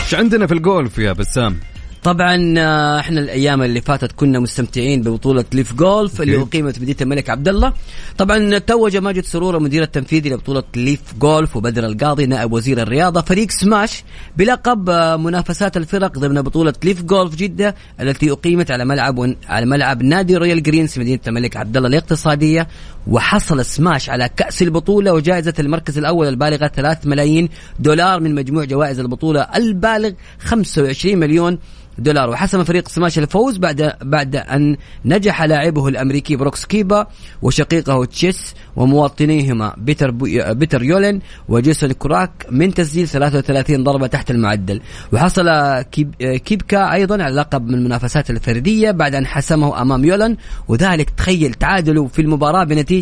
إيش 0.05 0.15
عندنا 0.15 0.47
في 0.47 0.55
الجولف 0.55 0.99
يا 0.99 1.13
بسام؟ 1.13 1.57
طبعا 2.05 2.55
آه، 2.59 3.01
إحنا 3.01 3.21
الأيام 3.21 3.63
اللي 3.63 3.81
فاتت 3.81 4.13
كنا 4.13 4.39
مستمتعين 4.39 5.03
ببطولة 5.03 5.45
LIV 5.53 5.75
Golf 5.75 6.23
اللي 6.23 6.43
أقيمت 6.43 6.75
في 6.75 6.83
مدينة 6.83 6.97
الملك 7.01 7.31
عبد 7.31 7.49
الله 7.49 7.73
طبعا 8.19 8.59
توج 8.59 8.97
ماجد 8.97 9.25
سرور 9.25 9.57
المدير 9.57 9.83
التنفيذي 9.83 10.31
لبطولة 10.31 10.63
LIV 10.77 11.01
Golf 11.21 11.57
وبدر 11.57 11.87
القاضي 11.87 12.27
نائب 12.27 12.53
وزير 12.53 12.83
الرياضة 12.83 13.21
فريق 13.21 13.51
سماش 13.51 14.05
بلقب 14.37 14.91
آه، 14.91 15.17
منافسات 15.17 15.77
الفرق 15.77 16.19
ضمن 16.19 16.43
بطولة 16.43 16.75
LIV 16.85 17.03
Golf 17.03 17.35
جدة 17.35 17.75
التي 18.01 18.31
أقيمت 18.31 18.71
على 18.71 18.85
ملعب 18.85 19.35
على 19.49 19.67
ملعب 19.67 20.03
نادي 20.03 20.37
Royal 20.37 20.63
Greens 20.63 20.91
في 20.93 21.01
مدينة 21.01 21.21
الملك 21.29 21.57
عبد 21.57 21.77
الله 21.77 21.89
الإقتصادية. 21.89 22.69
وحصل 23.09 23.65
سماش 23.65 24.11
على 24.11 24.29
كأس 24.37 24.63
البطولة 24.63 25.13
وجائزة 25.13 25.55
المركز 25.59 25.99
الأول 25.99 26.29
البالغة 26.29 26.67
3 26.67 27.11
ملايين 27.11 27.49
دولار 27.79 28.21
من 28.21 28.35
مجموع 28.35 28.65
جوائز 28.65 29.01
البطولة 29.01 29.41
البالغ 29.41 30.11
25 30.39 31.19
مليون 31.19 31.59
دولار. 31.99 32.31
وحسم 32.31 32.65
فريق 32.65 32.89
سماش 32.89 33.19
الفوز 33.19 33.57
بعد 33.57 33.93
بعد 34.03 34.37
أن 34.37 34.77
نجح 35.05 35.43
لاعبه 35.43 35.89
الأمريكي 35.89 36.37
بروكس 36.37 36.65
كيبكا 36.65 37.07
وشقيقه 37.43 38.05
تشيس 38.05 38.55
ومواطنيهما 38.77 39.75
بيتر 39.77 40.11
بيتر 40.53 40.83
يولن 40.83 41.21
وجيسون 41.49 41.93
كوكراك 41.93 42.47
من 42.51 42.75
تسجيل 42.75 43.09
33 43.09 43.85
ضربة 43.85 44.07
تحت 44.07 44.31
المعدل. 44.31 44.81
وحصل 45.13 45.49
كيب 45.83 46.15
كيبكا 46.45 46.93
أيضا 46.93 47.23
على 47.23 47.35
لقب 47.35 47.67
من 47.67 47.75
المنافسات 47.75 48.31
الفردية 48.31 48.91
بعد 48.91 49.15
أن 49.15 49.27
حسمه 49.27 49.83
أمام 49.83 50.05
يولن. 50.05 50.37
وذلك 50.69 51.11
تخيل 51.11 51.55
تعادلوا 51.55 52.09
في 52.09 52.23
المباراة 52.23 52.65
بنتيجة 52.65 52.98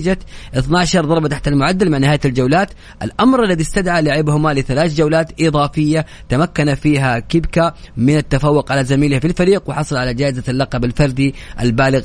12 0.55 1.05
ضربة 1.05 1.29
تحت 1.29 1.49
المعدل 1.49 1.91
مع 1.91 1.99
نهاية 1.99 2.21
الجولات. 2.25 2.71
الأمر 3.03 3.45
الذي 3.45 3.63
استدعى 3.63 4.03
لاعبهما 4.03 4.55
لثلاث 4.55 4.95
جولات 4.95 5.43
إضافية 5.43 6.07
تمكن 6.29 6.75
فيها 6.75 7.19
كيبكا 7.19 7.75
من 7.97 8.17
التفوق 8.17 8.73
على 8.73 8.85
زميله 8.85 9.19
في 9.19 9.27
الفريق 9.27 9.63
وحصل 9.67 9.97
على 9.97 10.15
جائزة 10.15 10.43
اللقب 10.49 10.85
الفردي 10.85 11.35
البالغ 11.61 12.01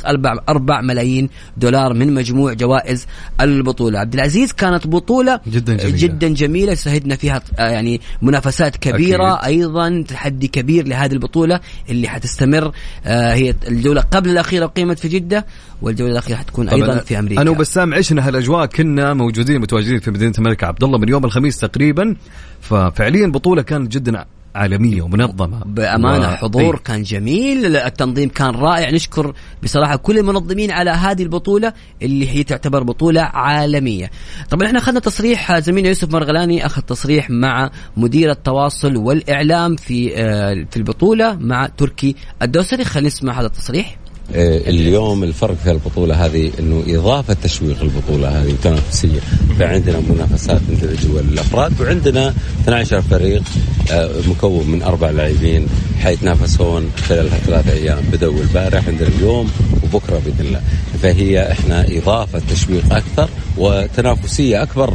4 0.50 0.82
ملايين 0.82 1.30
دولار 1.58 1.94
من 1.94 2.14
مجموع 2.14 2.54
جوائز 2.54 3.06
البطولة. 3.42 4.00
عبد 4.00 4.14
العزيز 4.14 4.52
كانت 4.52 4.88
بطولة 4.88 5.40
جدا 5.48 5.76
جميلة, 5.76 5.98
جدا 5.98 6.28
جميلة. 6.28 6.76
شهدنا 6.76 7.16
فيها 7.16 7.42
آه، 7.60 7.70
يعني 7.70 8.02
منافسات 8.22 8.76
كبيرة 8.76 9.34
أكيد. 9.34 9.46
أيضا 9.46 10.04
تحدي 10.08 10.48
كبير 10.48 10.88
لهذه 10.88 11.14
البطولة 11.14 11.60
اللي 11.90 12.08
حتستمر 12.08 12.72
آه، 13.06 13.34
هي 13.34 13.54
الجولة 13.68 14.02
قبل 14.02 14.30
الأخيرة 14.30 14.66
قيمت 14.66 15.00
في 15.00 15.08
جدة 15.08 15.46
والجولة 15.82 16.12
الأخيرة 16.12 16.38
حتكون 16.38 16.70
أيضا 16.70 16.98
في 16.98 17.20
أمريكا. 17.20 17.42
أنا 17.42 17.52
وبسام 17.52 17.81
عشنا 17.82 18.28
هالأجواء 18.28 18.66
كنا 18.66 19.14
موجودين 19.14 19.62
متواجدين 19.62 20.00
في 20.00 20.12
مدينة 20.12 20.34
الملك 20.38 20.64
عبد 20.64 20.84
الله 20.84 20.98
من 20.98 21.10
يوم 21.10 21.26
الخميس 21.26 21.58
تقريبا. 21.58 22.16
ففعليا 22.62 23.26
البطولة 23.26 23.62
كانت 23.62 23.92
جدا 23.92 24.26
عالمية 24.56 25.02
ومنظمة. 25.02 25.64
بأمانة 25.66 26.28
و... 26.28 26.36
حضور 26.36 26.76
أي. 26.76 26.82
كان 26.86 27.04
جميل 27.04 27.76
التنظيم 27.76 28.30
كان 28.30 28.50
رائع. 28.50 28.90
نشكر 28.90 29.34
بصراحة 29.64 29.96
كل 29.96 30.18
المنظمين 30.18 30.72
على 30.72 30.90
هذه 30.90 31.24
البطولة 31.24 31.74
اللي 32.02 32.30
هي 32.30 32.44
تعتبر 32.44 32.84
بطولة 32.84 33.22
عالمية. 33.22 34.12
طبعا 34.50 34.68
إحنا 34.68 34.80
أخذنا 34.80 35.00
تصريح 35.00 35.60
زميلنا 35.60 35.88
يوسف 35.88 36.14
مرغلاني 36.14 36.66
أخذ 36.66 36.82
تصريح 36.82 37.30
مع 37.30 37.72
مدير 37.98 38.32
التواصل 38.32 38.98
والإعلام 38.98 39.76
في 39.76 40.18
آه، 40.18 40.66
في 40.72 40.78
البطولة 40.78 41.36
مع 41.36 41.68
تركي 41.78 42.16
الدوسري. 42.42 42.84
خلينا 42.84 43.08
نسمع 43.08 43.40
هذا 43.40 43.48
التصريح. 43.48 44.01
اليوم 44.36 45.24
الفرق 45.24 45.56
في 45.64 45.72
البطولة 45.72 46.26
هذه 46.26 46.52
إنه 46.60 46.84
إضافة 46.88 47.34
تشويق 47.44 47.82
البطوله 47.82 48.42
هذه 48.42 48.54
وتنافسيه 48.54 49.20
فعندنا 49.60 50.00
منافسات 50.10 50.62
مثل 50.72 50.96
جوال 51.08 51.34
الأفراد 51.34 51.82
وعندنا 51.82 52.34
12 52.64 53.02
فريق 53.02 53.44
آه، 53.92 54.10
مكون 54.28 54.68
من 54.68 54.82
أربع 54.84 55.10
لاعبين 55.10 55.68
حيتنافسون 56.00 56.92
خلال 57.08 57.30
ثلاثة 57.30 57.72
أيام 57.72 58.00
بدأوا 58.12 58.42
البارح 58.42 58.88
عندنا 58.88 59.08
اليوم 59.08 59.52
وبكرة 59.84 60.22
بإذن 60.26 60.46
الله 60.46 60.62
فهي 61.02 61.52
إحنا 61.52 61.86
إضافة 61.90 62.42
تشويق 62.50 62.94
أكثر 62.94 63.30
وتنافسية 63.58 64.64
أكبر 64.64 64.94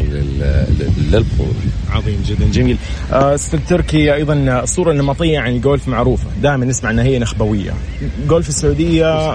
للبطولة. 1.13 1.55
عظيم 1.91 2.23
جدا 2.27 2.51
جميل. 2.53 2.77
آه، 3.13 3.35
أستاذ 3.35 3.61
تركي 3.69 4.15
أيضا 4.15 4.35
الصورة 4.63 4.93
النمطيه 4.93 5.39
عن 5.39 5.51
الجولف 5.57 5.89
معروفة، 5.89 6.27
دائما 6.43 6.65
نسمع 6.65 6.91
إنها 6.91 7.05
هي 7.05 7.19
نخبوية. 7.19 7.75
جولف 8.29 8.49
السعودية 8.49 9.26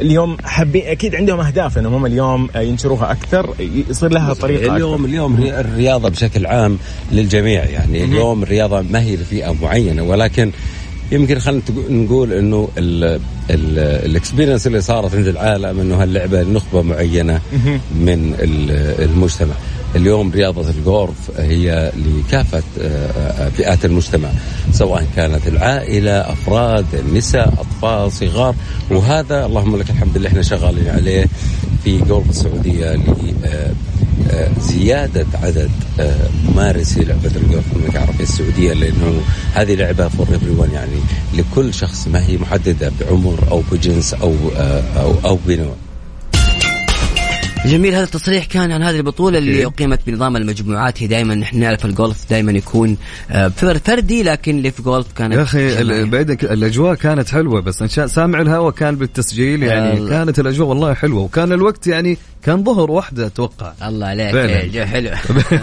اليوم 0.00 0.36
حابين 0.44 0.86
أكيد 0.86 1.14
عندهم 1.14 1.40
أهداف 1.40 1.78
إنهم 1.78 1.94
هم 1.94 2.06
اليوم 2.06 2.48
ينشروها 2.56 3.12
أكثر 3.12 3.54
يصير 3.90 4.12
لها 4.12 4.34
طريقة 4.34 4.76
اليوم 4.76 4.94
أكثر. 4.94 5.04
اليوم 5.04 5.42
الرياضة 5.42 6.08
بشكل 6.08 6.46
عام 6.46 6.78
للجميع 7.12 7.64
يعني 7.64 8.04
اليوم 8.04 8.42
الرياضة 8.42 8.82
ما 8.82 9.02
هي 9.02 9.16
لفئة 9.16 9.54
معينة 9.62 10.02
ولكن 10.02 10.50
يمكن 11.12 11.38
خلينا 11.38 11.62
نقول 11.90 12.32
إنه 12.32 12.68
الإكسبيرينس 13.50 14.66
اللي 14.66 14.80
صارت 14.80 15.14
عند 15.14 15.26
العالم 15.26 15.80
إنه 15.80 16.02
هاللعبة 16.02 16.42
نخبة 16.42 16.82
معينة 16.82 17.40
من 17.94 18.34
المجتمع. 18.98 19.54
اليوم 19.96 20.30
رياضة 20.30 20.70
الجولف 20.70 21.30
هي 21.38 21.92
لكافة 21.96 22.62
آه، 22.80 22.86
آه، 22.86 23.48
فئات 23.48 23.84
المجتمع 23.84 24.28
سواء 24.72 25.06
كانت 25.16 25.48
العائلة 25.48 26.20
أفراد 26.20 26.86
النساء 26.94 27.52
أطفال 27.58 28.12
صغار. 28.12 28.54
وهذا 28.90 29.46
اللهم 29.46 29.76
لك 29.76 29.90
الحمد 29.90 30.16
اللي 30.16 30.28
إحنا 30.28 30.42
شغالين 30.42 30.88
عليه 30.88 31.26
في 31.84 31.98
جولف 31.98 32.30
السعودية 32.30 32.98
لزيادة 34.32 35.26
آه، 35.34 35.46
عدد 35.46 35.70
ممارسي 36.48 37.00
لعبة 37.04 37.30
الجولف 37.36 37.68
في 37.68 37.76
المملكة 37.76 37.96
العربية 37.96 38.24
السعودية 38.24 38.72
لأنه 38.72 39.20
هذه 39.54 39.74
لعبة 39.74 40.08
فور 40.08 40.26
everyone 40.26 40.72
يعني 40.72 40.98
لكل 41.34 41.74
شخص 41.74 42.08
ما 42.08 42.26
هي 42.26 42.36
محددة 42.36 42.92
بعمر 43.00 43.38
أو 43.50 43.62
بجنس 43.72 44.14
أو 44.14 44.34
أو, 44.96 45.14
أو 45.24 45.38
بنوع. 45.46 45.74
جميل 47.66 47.94
هذا 47.94 48.04
التصريح 48.04 48.44
كان 48.44 48.72
عن 48.72 48.82
هذه 48.82 48.96
البطولة 48.96 49.38
اللي 49.38 49.66
أقيمت 49.66 50.00
بنظام 50.06 50.36
المجموعات. 50.36 51.02
هي 51.02 51.06
دائما 51.06 51.34
نحن 51.34 51.58
نعرف 51.58 51.84
الجولف 51.84 52.30
دائما 52.30 52.52
يكون 52.52 52.96
آه، 53.30 53.48
فردي 53.84 54.22
لكن 54.22 54.58
اللي 54.58 54.70
في 54.70 54.82
جولف 54.82 55.06
كانت 55.12 55.34
يا 55.34 55.42
أخي 55.42 56.04
بعيدك 56.04 56.44
الأجواء 56.44 56.94
كانت 56.94 57.28
حلوة 57.28 57.60
بس 57.60 57.82
سامع 57.84 58.40
الهواء 58.40 58.72
كان 58.72 58.96
بالتسجيل 58.96 59.62
يعني 59.62 60.00
آه 60.00 60.08
كانت 60.08 60.38
الأجواء 60.38 60.68
والله 60.68 60.94
حلوة 60.94 61.22
وكان 61.22 61.52
الوقت 61.52 61.86
يعني 61.86 62.18
كان 62.44 62.64
ظهر 62.64 62.90
واحدة 62.90 63.26
أتوقع. 63.26 63.72
الله 63.82 64.06
عليك 64.06 64.78
حلو. 64.84 65.10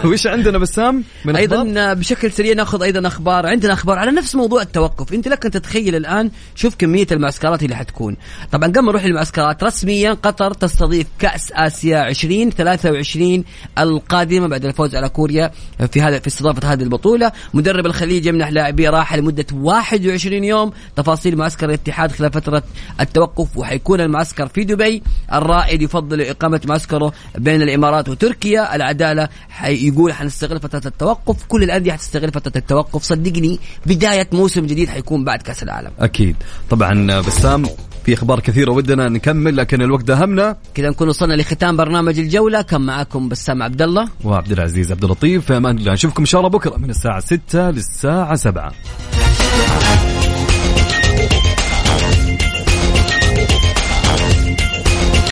وش 0.12 0.28
عندنا 0.28 0.58
بسام؟ 0.58 1.04
من 1.26 1.36
أيضا 1.36 1.62
أخبار؟ 1.62 1.94
بشكل 1.94 2.32
سريع 2.32 2.54
ناخذ 2.54 2.84
أيضا 2.84 3.08
أخبار. 3.08 3.48
عندنا 3.48 3.74
أخبار 3.74 4.00
على 4.00 4.12
نفس 4.12 4.36
موضوع 4.36 4.62
التوقف. 4.62 5.14
أنت 5.14 5.28
لك 5.28 5.46
أن 5.46 5.52
تتخيل 5.52 5.96
الآن 5.96 6.32
شوف 6.56 6.76
كمية 6.76 7.08
المعسكرات 7.12 7.64
اللي 7.64 7.76
حتكون. 7.76 8.18
طبعا 8.52 8.70
قبل 8.70 8.86
نروح 8.86 9.06
للمعسكرات 9.06 9.64
رسميا 9.64 10.14
قطر 10.14 10.54
تستضيف 10.54 11.08
كأس 11.20 11.52
آسيا 11.52 11.91
2023 11.96 13.44
القادمة 13.78 14.48
بعد 14.48 14.66
الفوز 14.66 14.96
على 14.96 15.10
كوريا 15.10 15.52
في 15.92 16.02
هذا 16.02 16.20
في 16.20 16.28
استضافة 16.28 16.74
هذه 16.74 16.84
البطولة. 16.84 17.32
مدرب 17.54 17.86
الخليج 17.86 18.26
يمنح 18.26 18.50
لاعبيه 18.50 18.90
راحه 18.90 19.18
لمدة 19.18 19.46
21 19.54 20.44
يوم. 20.44 20.72
تفاصيل 20.96 21.38
معسكر 21.38 21.66
الاتحاد 21.66 22.12
خلال 22.12 22.32
فترة 22.32 22.64
التوقف 23.00 23.58
وحيكون 23.58 24.02
المعسكر 24.02 24.48
في 24.48 24.64
دبي. 24.64 25.04
الرائد 25.34 25.82
يفضل 25.82 26.22
إقامة 26.22 26.62
معسكره 26.66 27.14
بين 27.38 27.62
الإمارات 27.62 28.10
وتركيا. 28.10 28.76
العدالة 28.76 29.30
يقول 29.64 30.14
حنستغل 30.14 30.60
فترة 30.60 30.82
التوقف. 30.86 31.46
كل 31.48 31.64
الأندية 31.64 31.92
حتستغل 31.92 32.32
فترة 32.32 32.54
التوقف. 32.56 33.04
صدقني 33.04 33.60
بداية 33.86 34.28
موسم 34.34 34.66
جديد 34.66 34.90
حيكون 34.90 35.24
بعد 35.24 35.42
كأس 35.42 35.64
العالم. 35.64 35.92
أكيد. 36.00 36.36
طبعا 36.70 37.22
بسام 37.22 37.66
في 38.06 38.14
أخبار 38.14 38.40
كثيرة 38.40 38.72
ودنا 38.72 39.10
نكمل 39.10 39.58
لكن 39.58 39.82
الوقت 39.82 40.04
دهمنا 40.04 40.58
كذا 40.74 40.90
نكون 40.90 41.10
وصلنا 41.10 41.34
لختام 41.34 41.78
برنامج 41.78 42.20
الجولة. 42.20 42.62
كان 42.62 42.82
معكم 42.82 43.30
بسام 43.30 43.64
عبد 43.64 43.82
الله 43.82 44.10
وعبد 44.24 44.52
العزيز 44.52 44.92
عبد 44.92 45.04
اللطيف. 45.04 45.46
في 45.46 45.58
أمان 45.58 45.78
الله 45.78 45.94
نشوفكم 45.94 46.22
إن 46.22 46.26
شاء 46.26 46.42
الله 46.42 46.50
بكرة 46.50 46.78
من 46.78 46.90
الساعة 46.90 47.20
6 47.20 47.72
للساعة 47.72 48.36
7 48.36 48.72